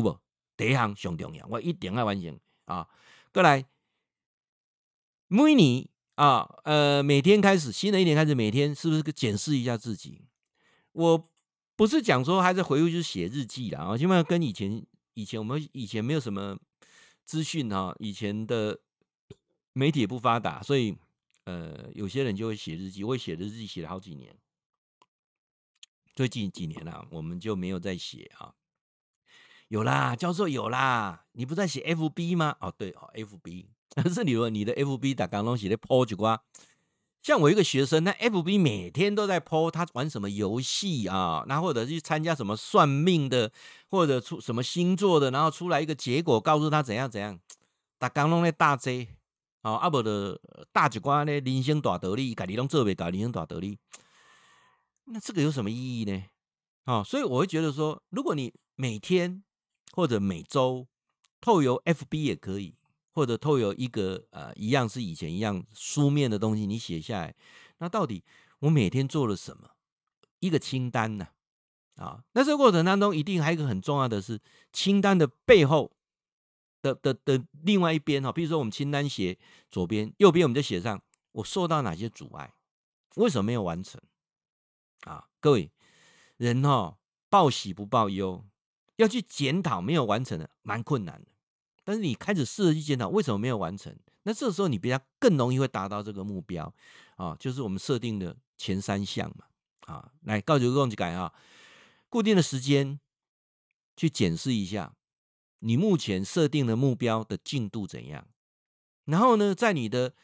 [0.00, 0.20] 有无？
[0.56, 2.88] 第一项上重要，我一定要完成啊！
[3.32, 3.64] 过来，
[5.26, 10.28] 每年啊，呃，每天开始，新的一年开始，每天是不是检视一下自己？
[10.92, 11.28] 我
[11.74, 13.98] 不是讲说还在回顾，就是写日记啦啊！
[13.98, 16.56] 基本上跟以前，以前我们以前没有什么
[17.24, 18.78] 资讯哈，以前的
[19.72, 20.96] 媒体也不发达，所以
[21.46, 24.38] 呃，有些人就会写日记，我会写日记写了好几年，
[26.14, 28.54] 最近几年了，我们就没有再写啊。
[29.68, 32.56] 有啦，教授有啦，你不在写 FB 吗？
[32.60, 36.42] 哦，对哦，FB，但是你说你的 FB 打刚东西的 po 几瓜
[37.22, 43.50] 像我一个学生，那 FB 每天都在 po 他玩什么游戏啊，那或者去参加什么算命的，
[43.88, 47.40] 或者出什么星座的，然后出来一个结果，告诉他怎样怎样。
[47.98, 49.08] 大刚拢咧大 J，，
[49.62, 50.38] 哦，阿伯的
[50.70, 53.78] 大一寡咧人生大道理，家己拢做袂到人生大道理，
[55.06, 56.24] 那这个有什么意义呢？
[56.84, 59.42] 哦，所以我会觉得说，如果你每天
[59.94, 60.86] 或者每周
[61.40, 62.76] 透由 FB 也可以。
[63.16, 67.36] 或者透由一个呃，一样是以前一样书面的东西，你写下来，
[67.78, 68.24] 那到底
[68.58, 69.70] 我每天做了什么？
[70.40, 71.28] 一个清单呢？
[71.94, 74.40] 啊，那这个过程当中，一定还有一个很重要的是
[74.72, 75.92] 清单的背后
[76.82, 79.38] 的的的，的另外一边哈，比如说我们清单写
[79.70, 82.52] 左边，右边我们就写上我受到哪些阻碍，
[83.14, 84.02] 为什么没有完成？
[85.02, 85.70] 啊，各位
[86.36, 88.44] 人哈，报喜不报忧，
[88.96, 91.30] 要去检讨没有完成的，蛮困难的。
[91.84, 96.72] 但是你开始试着去检讨为什么没有完成，那这时候你比较更容易会达到这个目标。
[97.16, 99.46] 啊，就是我们设定的前三项嘛
[99.86, 101.32] 啊，来告诉各位改啊，
[102.08, 102.98] 固定的时间
[103.96, 104.96] 去检视一下
[105.60, 108.26] 你目前设定的目标的进度怎样，
[109.04, 110.14] 然后呢，在你的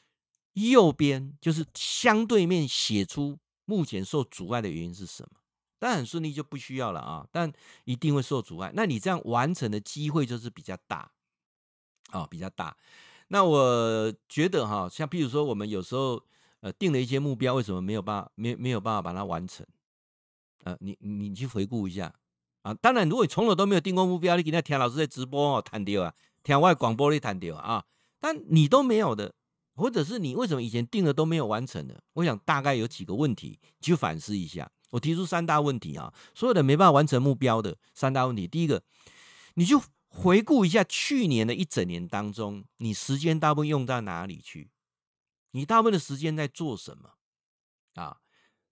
[0.55, 5.40] 右边就是相对面写出目前受阻碍的原因是什么，
[5.81, 7.53] 当然很顺利就不需要了啊，但
[7.85, 11.11] 一定会受阻碍，那你这样完成的机会就是比较大。
[12.11, 12.77] 啊、哦，比较大。
[13.29, 16.21] 那我觉得哈，像譬如说，我们有时候
[16.59, 19.65] 呃定了一些目标，为什么没有办法没没有办法把它完成？
[20.65, 22.13] 呃，你你去回顾一下
[22.63, 22.75] 啊。
[22.75, 26.13] 当然，如果你从来都没有定过目标，你今天田老师在直播哦，谈掉啊，
[26.43, 27.85] 听外广播里谈掉啊。
[28.19, 29.33] 但你都没有的，
[29.77, 32.03] 或者是你为什么以前定了都没有完成的？
[32.15, 34.69] 我想大概有几个问题，去反思一下。
[34.91, 38.47] 我提出三大问题啊，所有的没办法完成目标的三大问题。
[38.47, 38.83] 第一个，
[39.55, 39.83] 你就。
[40.13, 44.69] 回顾一下去年的一整年当中，你时间大部分用到哪里去？
[45.53, 47.11] 你大部分的时间在做什么？
[47.95, 48.17] 啊，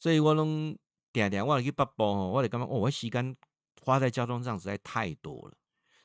[0.00, 0.76] 所以我拢
[1.12, 2.02] 点点我去北部，
[2.32, 2.66] 我得干嘛？
[2.66, 3.36] 我时间
[3.80, 5.54] 花在交通上实在太多了。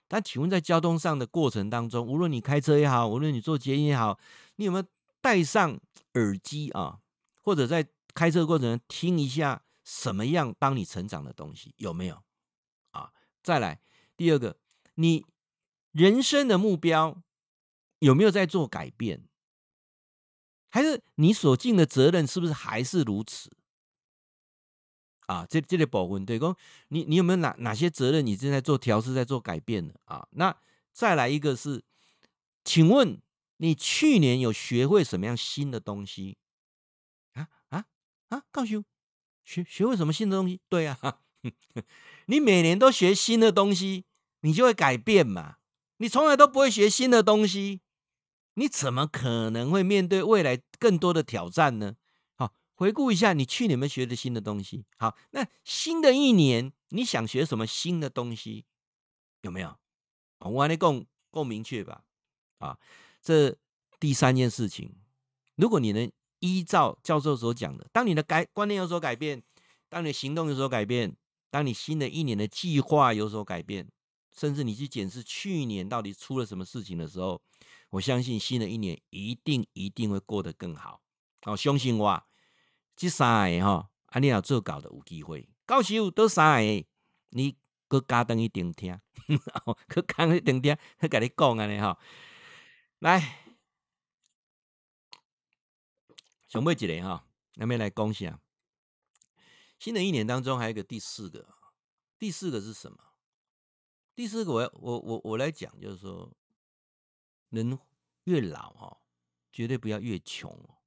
[0.08, 4.20] 但请问，在交通上的过程当中，无论你开车也好，无论你坐捷运也好，
[4.58, 4.86] 你有没有
[5.20, 5.80] 戴上
[6.14, 7.00] 耳机啊？
[7.42, 11.74] 或者在开车过程听一下什么样帮你成长的东西？
[11.78, 12.24] 有没有？
[12.92, 13.12] 啊，
[13.42, 13.82] 再来
[14.16, 14.58] 第二个。
[14.96, 15.26] 你
[15.92, 17.24] 人生的目标
[18.00, 19.28] 有没有在做改变？
[20.70, 23.52] 还是你所尽的责任是不是还是如此？
[25.28, 26.56] 啊，这这类部分对公，
[26.90, 29.94] 你你有没有哪哪些责任你正在做调试，在做改变呢？
[30.06, 30.56] 啊，那
[30.92, 31.84] 再来一个是，
[32.64, 33.22] 请问
[33.58, 36.38] 你去年有学会什么样新的东西？
[37.34, 37.86] 啊啊
[38.30, 38.44] 啊！
[38.52, 38.84] 告诉我，
[39.44, 40.60] 学学会什么新的东西？
[40.70, 41.20] 对啊，
[42.28, 44.06] 你每年都学新的东西。
[44.46, 45.56] 你就会改变嘛？
[46.00, 47.80] 你从来都不会学新的东西，
[48.56, 51.96] 你怎么可能会面对未来更多的挑战呢？
[52.36, 54.84] 好，回顾一下你去年有没有学的新的东西。
[54.98, 58.66] 好，那新的一年你想学什么新的东西？
[59.44, 59.80] 有没有？
[60.40, 62.04] 我跟你共够明确吧？
[62.58, 62.78] 啊，
[63.22, 63.56] 这
[63.98, 64.94] 第三件事情，
[65.56, 66.12] 如果你能
[66.44, 69.42] 依照教授所讲的，当你的改观念有所改变，
[69.88, 71.16] 当你的行动有所改变，
[71.50, 73.88] 当你新的一年的计划有所改变。
[74.36, 77.40] 甚至你去检视去年到底出了什么事情的时候，
[77.92, 81.00] 我相信新的一年一定一定会过得更好。
[81.44, 82.24] 好，相信我，
[82.96, 85.48] 这三个哈，啊，你要做搞的有机会。
[85.68, 86.84] 教授都三个，
[87.30, 87.56] 你
[87.88, 89.00] 搁加登一点听，
[89.88, 91.96] 搁加一点听，搁跟你讲安尼哈。
[93.00, 93.43] 来，
[96.54, 97.26] 上尾一个哈，
[97.56, 98.40] 那边来讲一下。
[99.80, 101.48] 新的一年当中还有一个第四个，
[102.20, 103.00] 第四个是什么？
[104.14, 106.32] 第四个我，我我我我来讲，就是说，
[107.50, 107.76] 人
[108.26, 108.98] 越老哈，
[109.52, 110.78] 绝对不要越穷哦。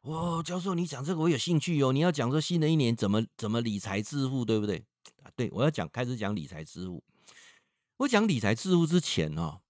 [0.00, 1.92] 哦，教授，你讲这个我有兴趣哦。
[1.92, 4.86] 你要讲说新的一年怎么怎么理财致富，对不对？
[5.22, 7.04] 啊，对，我要讲开始讲理财致富。
[7.98, 9.60] 我讲理财致富之前哦，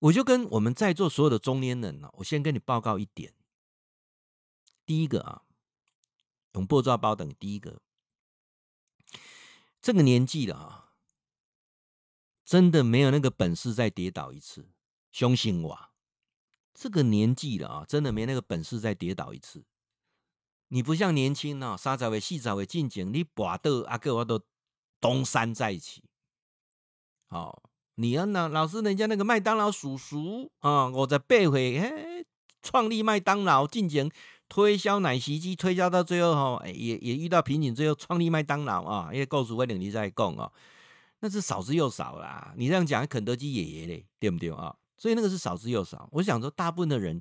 [0.00, 3.32] 我就跟我们在座所有的中年人呢，我先跟你报告一点。
[4.88, 5.42] 第一个啊，
[6.54, 7.82] 用报纸报等，第一个，
[9.82, 10.84] 这个年纪了啊。
[12.42, 14.70] 真的没有那个本事再跌倒一次，
[15.12, 15.90] 相信我，
[16.72, 19.66] 这个年纪了啊，真的没那个本事再跌倒一次。
[20.68, 24.40] 你不像年轻啊，三十岁、四十岁进前，你跋倒阿哥我都
[24.98, 26.02] 东山再起。
[27.26, 32.26] 好、哦，你要那老师人家那个麦当劳叔叔啊，我在八岁嘿，
[32.62, 34.10] 创立麦当劳进前
[34.48, 40.50] 推销奶昔机，推销到最后哈，也也遇到瓶颈，最后创立麦当劳啊，因为故事我等你再讲啊。
[41.20, 44.76] 那是少之又少啦，你这样讲，肯德基爷爷嘞，对不对啊？
[44.96, 46.08] 所以那个是少之又少。
[46.12, 47.20] 我想说，大部分的人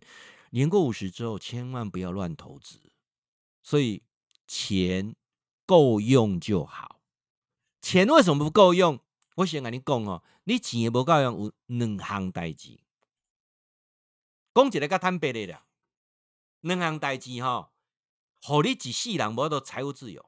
[0.52, 2.80] 年过五十之后，千万不要乱投资。
[3.64, 4.04] 所以
[4.48, 5.16] 钱
[5.66, 7.02] 够用就好。
[7.82, 9.00] 钱为什么不够用？
[9.36, 12.80] 我先跟你讲哦，你钱也不够用，有两项代志。
[14.54, 15.64] 讲一个较坦白的啦，
[16.68, 17.72] 两项代志吼，
[18.44, 20.26] 互你一世人无到财务自由。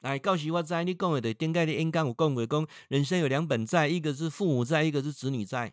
[0.00, 5.72] 哎，到时我知，你讲的对，顶个的演讲有讲过，讲人生有两本债，一个是父母债，一个是子女债。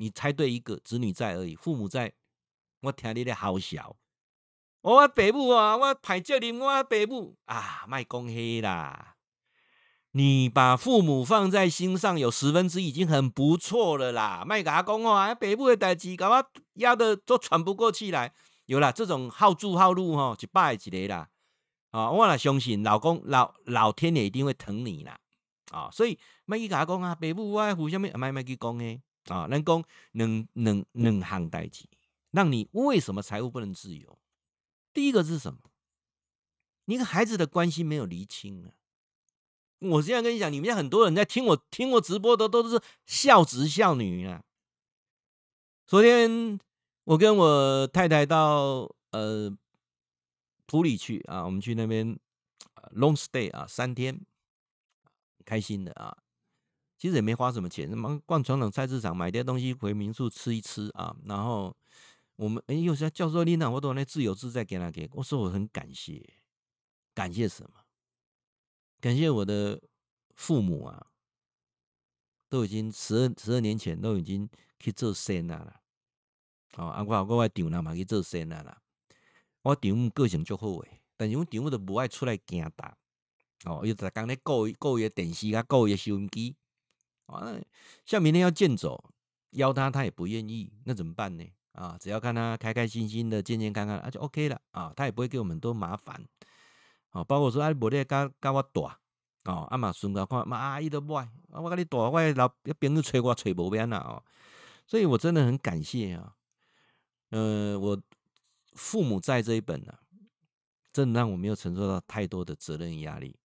[0.00, 2.12] 你猜对一个，子女债而已，父母债，
[2.82, 3.96] 我听你的好笑。
[4.80, 9.14] 我爸母啊，我歹借你，我爸母啊，卖讲黑啦。
[10.12, 18.32] 你把父母放在心上有十分之一已经很不错了啦，卖给他讲哦，爸母的代志，搞我压得都喘不过气来。
[18.68, 21.30] 有啦，这种好住好路吼，一百个一个啦。
[21.90, 25.18] 啊，我也相信老公老老天爷一定会疼你啦。
[25.70, 29.00] 啊，所以卖去甲讲啊，爸母我互相咪卖卖去讲诶。
[29.28, 31.88] 啊，咱讲两两两项代志，
[32.30, 34.18] 让你为什么财务不能自由？
[34.92, 35.60] 第一个是什么？
[36.84, 38.72] 你跟孩子的关系没有厘清啊。
[39.78, 44.42] 我现在跟你讲，你们家很多人在听我听我直播的都是孝子孝女啊。
[45.86, 46.60] 昨天
[47.08, 49.50] 我跟我太太到呃
[50.66, 52.06] 普里去啊，我们去那边
[52.96, 54.20] long stay 啊，三天，
[55.46, 56.14] 开心的啊。
[56.98, 61.16] 其实也没花什么钱，什么逛传统菜市场，买点东西回民宿吃一吃啊。
[61.24, 61.74] 然后
[62.36, 66.34] 我们哎，有些教授你那我都那自由自在给他给，我说我很感谢，
[67.14, 67.86] 感谢什么？
[69.00, 69.80] 感谢我的
[70.34, 71.06] 父母啊，
[72.50, 74.46] 都已经十二十二年前都已经
[74.78, 75.77] 去做生了。
[76.76, 78.78] 哦，啊，我我我丈母嘛去做生了。
[79.62, 82.96] 我丈母个性足好诶，但是阮丈母都不爱出来行大。
[83.64, 86.54] 哦，又在讲咧顾伊顾伊诶电视啊，顾伊诶收音机。
[87.26, 87.54] 啊，
[88.06, 89.10] 像明天要健走，
[89.50, 91.44] 邀他他也不愿意，那怎么办呢？
[91.72, 96.24] 啊，只要看他开开心心的、健健康康，啊就 OK 了啊，他也不会给我们多麻烦。
[97.10, 98.98] 哦，包括说啊，无咧甲甲我大
[99.44, 104.22] 哦，啊嘛孙个看妈阿姨都不爱，我跟你大，我老一边个催我催无边啦哦，
[104.86, 106.34] 所以我真的很感谢啊，
[107.30, 108.00] 呃，我
[108.74, 109.92] 父母在这一本呢、
[110.92, 113.36] 真的让我没有承受到太多的责任压力。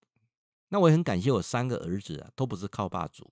[0.69, 3.31] 那我也很感谢我三个儿子啊，都不是靠爸主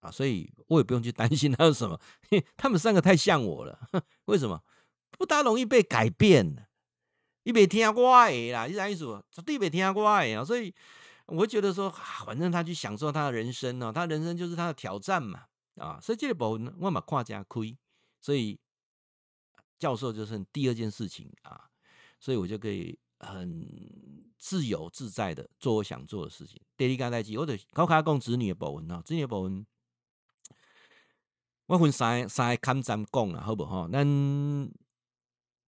[0.00, 2.00] 啊，所以我也不用去担心 他有什么，
[2.56, 3.90] 他们三个太像我了，
[4.26, 4.62] 为什么？
[5.10, 6.66] 不大容易被改变。
[7.44, 9.22] 你别听我的啦，你啥意思？
[9.30, 10.44] 绝对别听我的啊！
[10.44, 10.74] 所以
[11.26, 11.90] 我觉得说，
[12.24, 15.44] 反正他去享受他的人生哦，他人生就是他的挑战嘛
[15.76, 15.98] 啊！
[16.00, 17.60] 所以这个部分我嘛看真开，
[18.20, 18.58] 所以
[19.84, 21.68] 教授就是第二件事情啊，
[22.18, 23.68] 所以我就可以很
[24.38, 26.58] 自由自在的做我想做的事情。
[26.74, 29.66] 第二件代志，我就考考讲子女的部分哦，子女的部分，
[31.66, 33.86] 我分三三个坎站讲啦，好不好？
[33.88, 34.06] 咱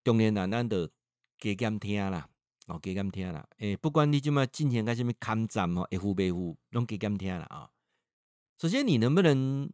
[0.03, 0.91] 中年人咱得。
[1.39, 2.27] 加减听啦，
[2.67, 7.69] 哦，加减听啦，诶、不管你怎么进行个什么抗战哦，一户别户拢加减听啦啊。
[8.59, 9.71] 首先，你能不能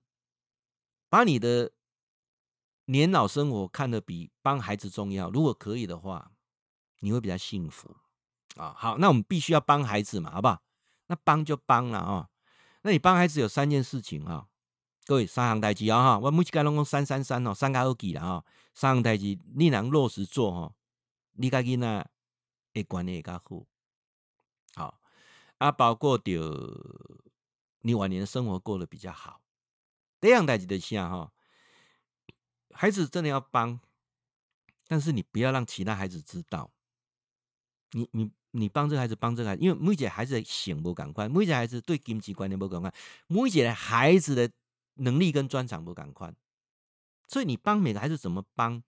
[1.09, 1.71] 把你的
[2.87, 5.31] 年老生活看得比帮孩子重要？
[5.31, 6.33] 如果可以的话，
[7.01, 7.97] 你会比较幸福
[8.57, 8.75] 啊。
[8.77, 10.63] 好，那我们必须要帮孩子嘛，好不好？
[11.07, 12.29] 那帮就帮了啊。
[12.83, 14.49] 那你帮孩子有三件事情啊，
[15.07, 18.45] 各位三行代志啊哈，我每一个拢讲三三三哦，三个好记了哈。
[18.75, 20.75] 三行代志你能落实做哈。
[21.35, 22.11] 你家囡仔
[22.75, 23.67] 会管理会较好，
[24.75, 25.01] 好
[25.59, 26.31] 啊，包括着
[27.83, 29.41] 你晚年生活过得比较好。
[30.21, 31.33] 这样代志的下哈，
[32.73, 33.79] 孩子真的要帮，
[34.89, 36.71] 但是你不要让其他孩子知道。
[37.93, 42.93] 你你你帮这个孩子，帮这个孩子，因为每一个孩子的性不赶快，每一个孩子对经济观念不共款，
[43.29, 44.51] 每一个孩子的
[44.95, 46.33] 能力跟专长不赶快，
[47.29, 48.83] 所以你帮每个孩子怎么帮？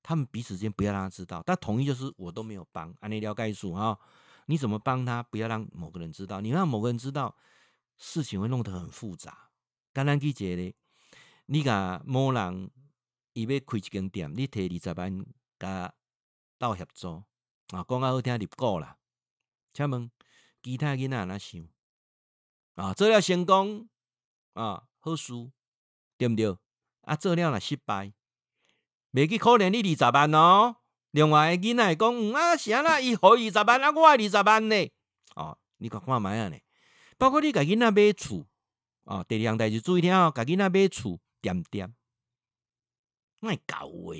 [0.00, 2.94] 他们彼此之间不要让他知道，但统一就是我都没有帮。
[3.00, 3.98] 按你了解数哈，
[4.46, 5.22] 你怎么帮他？
[5.22, 7.36] 不要让某个人知道，你让某个人知道，
[7.98, 9.50] 事情会弄得很复杂。
[9.92, 10.74] 简单记一个，
[11.46, 12.70] 你甲某人
[13.38, 15.26] 伊要开一间店，你提二十万
[15.60, 15.94] 甲
[16.58, 17.24] 到合作
[17.68, 18.96] 啊，讲较好听入股啦。
[19.72, 20.10] 请问
[20.60, 21.68] 其他囡仔安怎想
[22.74, 22.92] 啊？
[22.94, 23.88] 做了成功
[24.54, 25.32] 啊，好事
[26.16, 26.56] 对不对？
[27.02, 28.12] 啊，做了若失败。
[29.12, 30.76] 未去可怜你二十万哦，
[31.12, 33.00] 另外个囡仔讲，嗯啊，啥啦？
[33.00, 34.90] 伊互二十万啊，我爱二十万呢。
[35.36, 36.58] 哦，你看看买啊呢？
[37.16, 38.44] 包括你家囡仔买厝
[39.04, 41.94] 哦，第二项代志注意听哦，家囡仔买厝点点，
[43.40, 44.14] 卖搞话。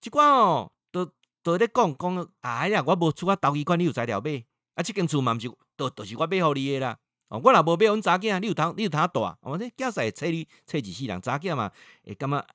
[0.00, 1.10] 即款哦，都
[1.42, 4.44] 都咧讲讲，哎呀，我无厝啊，投机款你有才调买，
[4.74, 6.98] 啊，即间厝嘛毋是，都都是我买互你诶啦。
[7.28, 11.70] 哦，我若无买，阮查囝，你有通，你有通大，我这囝婿会找你，找一世人查囝嘛，
[12.04, 12.46] 会感觉。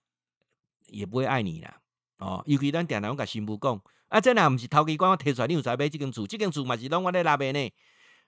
[0.91, 1.79] 也不会爱你啦。
[2.17, 7.71] 哦，尤其咱常常甲新妇讲，啊，这若毋是头家管我摕出来，你有才买这间厝，这间厝嘛是拢我咧纳的呢。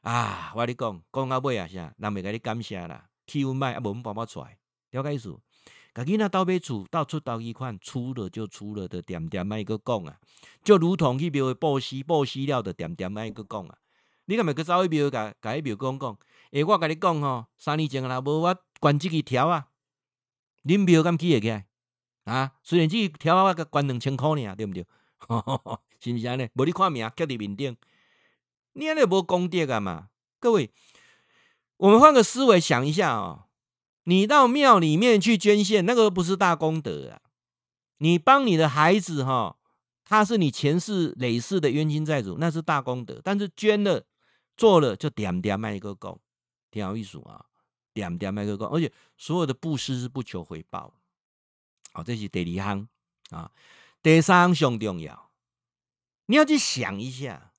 [0.01, 4.57] 啊，我咧讲，讲到尾啊啥，人袂甲你感谢啦，气温歹啊，无阮爸爸出来，
[4.91, 5.35] 了解意思？
[5.93, 10.17] 甲囡仔倒买厝，到出头期款，出了就出了的，点点卖个讲啊，
[10.63, 13.77] 就如同去庙诶报喜，报喜了的点点卖个讲啊。
[14.25, 16.17] 你敢咪去走去庙甲甲迄庙讲讲？
[16.51, 19.67] 诶，我甲你讲吼，三年前啦，无我关这个条啊，
[20.63, 21.63] 恁庙敢起会起？
[22.23, 24.85] 啊，虽然这个条啊，我甲关两千块尔，对不对？
[25.99, 26.49] 是毋是安尼？
[26.53, 27.75] 无你看名刻伫面顶，
[28.73, 30.07] 你安尼无功德啊嘛？
[30.39, 30.71] 各位，
[31.77, 33.45] 我们换个思维想一下哦。
[34.03, 37.21] 你到庙里面去捐献，那个不是大功德啊！
[37.97, 39.57] 你帮你的孩子哈，
[40.03, 43.21] 他是你前世累世的冤亲债主，那是大功德。
[43.23, 44.03] 但是捐了、
[44.57, 46.19] 做了，就点点卖一个够，
[46.71, 47.45] 挺有意思啊！
[47.93, 50.93] 点点卖一个够，而且所有的布施是不求回报。
[51.93, 52.87] 好，这是第二行
[53.29, 53.51] 啊。
[54.01, 55.29] 第三项上重要，
[56.25, 57.51] 你要去想一下，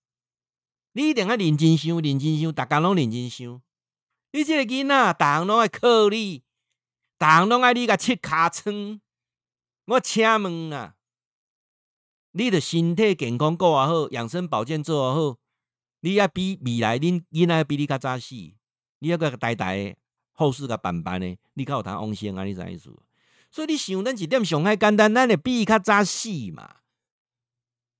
[0.92, 3.62] 你一定要认真想，认真想，大家拢认真想。
[4.34, 6.42] 你这个囡仔，大人拢爱靠你，
[7.18, 9.00] 大人拢爱你甲切尻川。
[9.84, 10.94] 我请问啊，
[12.30, 15.36] 你的身体健康够啊好，养生保健做啊好，
[16.00, 18.34] 你要比未来恁囡仔比你较早死，
[19.00, 19.96] 你要个代代
[20.32, 21.36] 后世个办办呢？
[21.52, 22.44] 你较有通往生啊？
[22.44, 22.90] 你知意思？
[23.50, 26.76] 所以你想，咱一点上海简单，咱会比伊较早死嘛？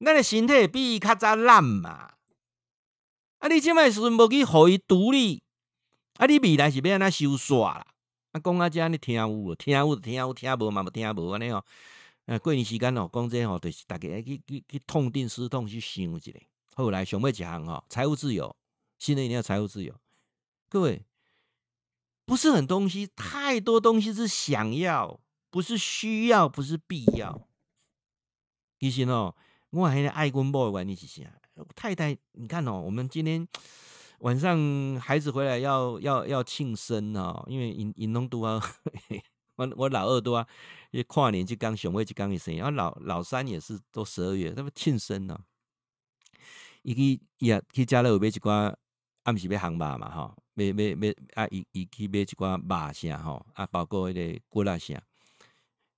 [0.01, 2.15] 咱的身体比伊较早烂嘛？
[3.41, 5.43] 啊，你即摆时阵无去互伊独立。
[6.19, 6.27] 啊！
[6.27, 7.87] 你未来是要安怎收煞啦？
[8.33, 11.65] 啊，讲啊，遮你听有，听有，听有，听无嘛，无听无安尼哦。
[12.27, 16.31] 呃，过年时间哦，讲这吼，就是大家去去去痛定思痛去想一下。
[16.75, 18.55] 后来想要一项吼，财务自由，
[18.99, 19.95] 新的一年要财务自由。
[20.69, 21.05] 各位，
[22.25, 25.19] 不是很东西，太多东西是想要，
[25.51, 27.49] 不是需要，不是必要。
[28.79, 29.35] 其实哦，
[29.71, 31.23] 我还爱阮某的原因是啥？
[31.75, 33.49] 太太，你看哦，我们今天。
[34.23, 34.57] 晚上
[35.01, 38.63] 孩子回来要要要庆生哦，因为因因拢拄啊，
[39.57, 40.47] 我我老二拄啊，
[40.93, 45.37] 因跨年就刚上尾就刚一生，然后老老三也是都十二月，他们庆生呢。
[46.83, 48.73] 伊去也去家乐福买一寡
[49.25, 55.03] 暗时要烘肉嘛吼，买买买啊，伊伊去买一寡肉啥吼，啊包括迄个骨啊啥。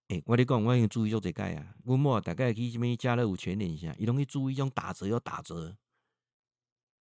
[0.09, 5.77] 诶、我咧讲，我已经注意做这个啊，阮某大概去什么家乐福全联啥，伊拢去注意种打折要打折。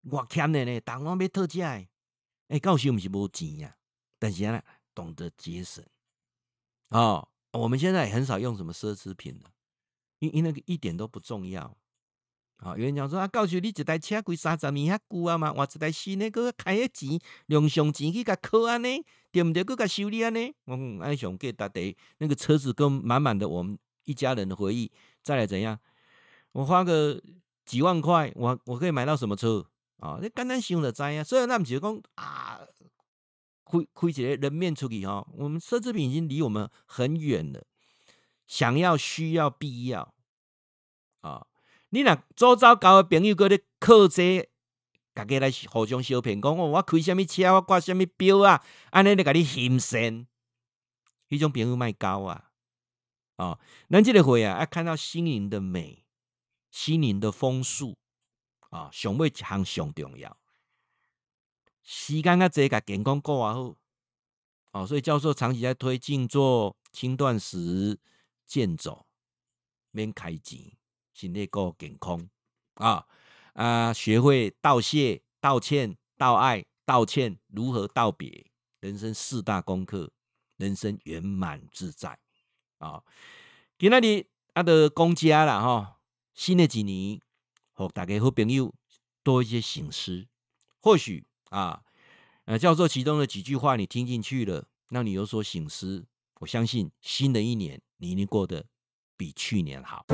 [0.02, 1.88] 我欠的呢，当我要特价诶，
[2.48, 3.76] 哎，到时毋是无钱呀，
[4.18, 4.62] 但是呢，
[4.94, 5.84] 懂得节省
[6.88, 7.28] 哦。
[7.52, 9.50] 我们现在很少用什么奢侈品了，
[10.20, 11.76] 因因那个一点都不重要。
[12.56, 19.62] 啊、有人讲说啊，到时你一台车贵三十万遐贵啊嘛，换一台新的，搁开迄钱，用上钱去甲扣安尼，对毋对？
[19.64, 24.90] 搁甲修理安尼，我爱上给大家那个车子跟满满的我们一家人的回忆，
[25.22, 25.78] 再来怎样？
[26.52, 27.20] 我花个
[27.66, 29.66] 几万块，我我可以买到什么车？
[30.02, 32.58] 哦，你简单想就知啊，所以咱毋是讲啊，
[33.64, 37.64] 开开一个人面出去哈，我们奢侈品已经离我们很远了。
[38.48, 40.12] 想要、需要、必要
[41.20, 41.46] 啊，
[41.90, 44.48] 你若周遭交的朋友搁咧靠这个，
[45.14, 50.26] 大家来互相相骗，讲哦我开什么车，我挂什么表啊，安尼咧甲你行善，
[51.28, 52.50] 迄种朋友卖交啊。
[53.36, 56.04] 哦，咱这个会啊，要看到心灵的美，
[56.72, 57.96] 心灵的丰富。
[58.72, 60.34] 啊，上尾一项上重要，
[61.82, 63.76] 时间较济，甲健康顾啊好。
[64.72, 68.00] 哦，所以教授长期在推静坐、轻断食、
[68.46, 69.06] 健走，
[69.90, 70.72] 免开钱，
[71.12, 72.26] 身体够健康
[72.76, 73.06] 啊
[73.52, 73.92] 啊！
[73.92, 78.50] 学会道谢、道歉、道爱、道歉，如何道别？
[78.80, 80.10] 人生四大功课，
[80.56, 82.18] 人生圆满自在
[82.78, 83.04] 啊！
[83.78, 86.00] 今仔日啊，都公家了哈，
[86.32, 87.20] 新的几年。
[87.74, 88.74] 和大家好朋友
[89.22, 90.26] 多一些省思，
[90.78, 91.82] 或许啊，
[92.44, 96.04] 呃，教授其中的几句话你听进去了，让你有所省思。
[96.40, 98.66] 我相信新的一年你一定过得
[99.16, 100.04] 比去年好。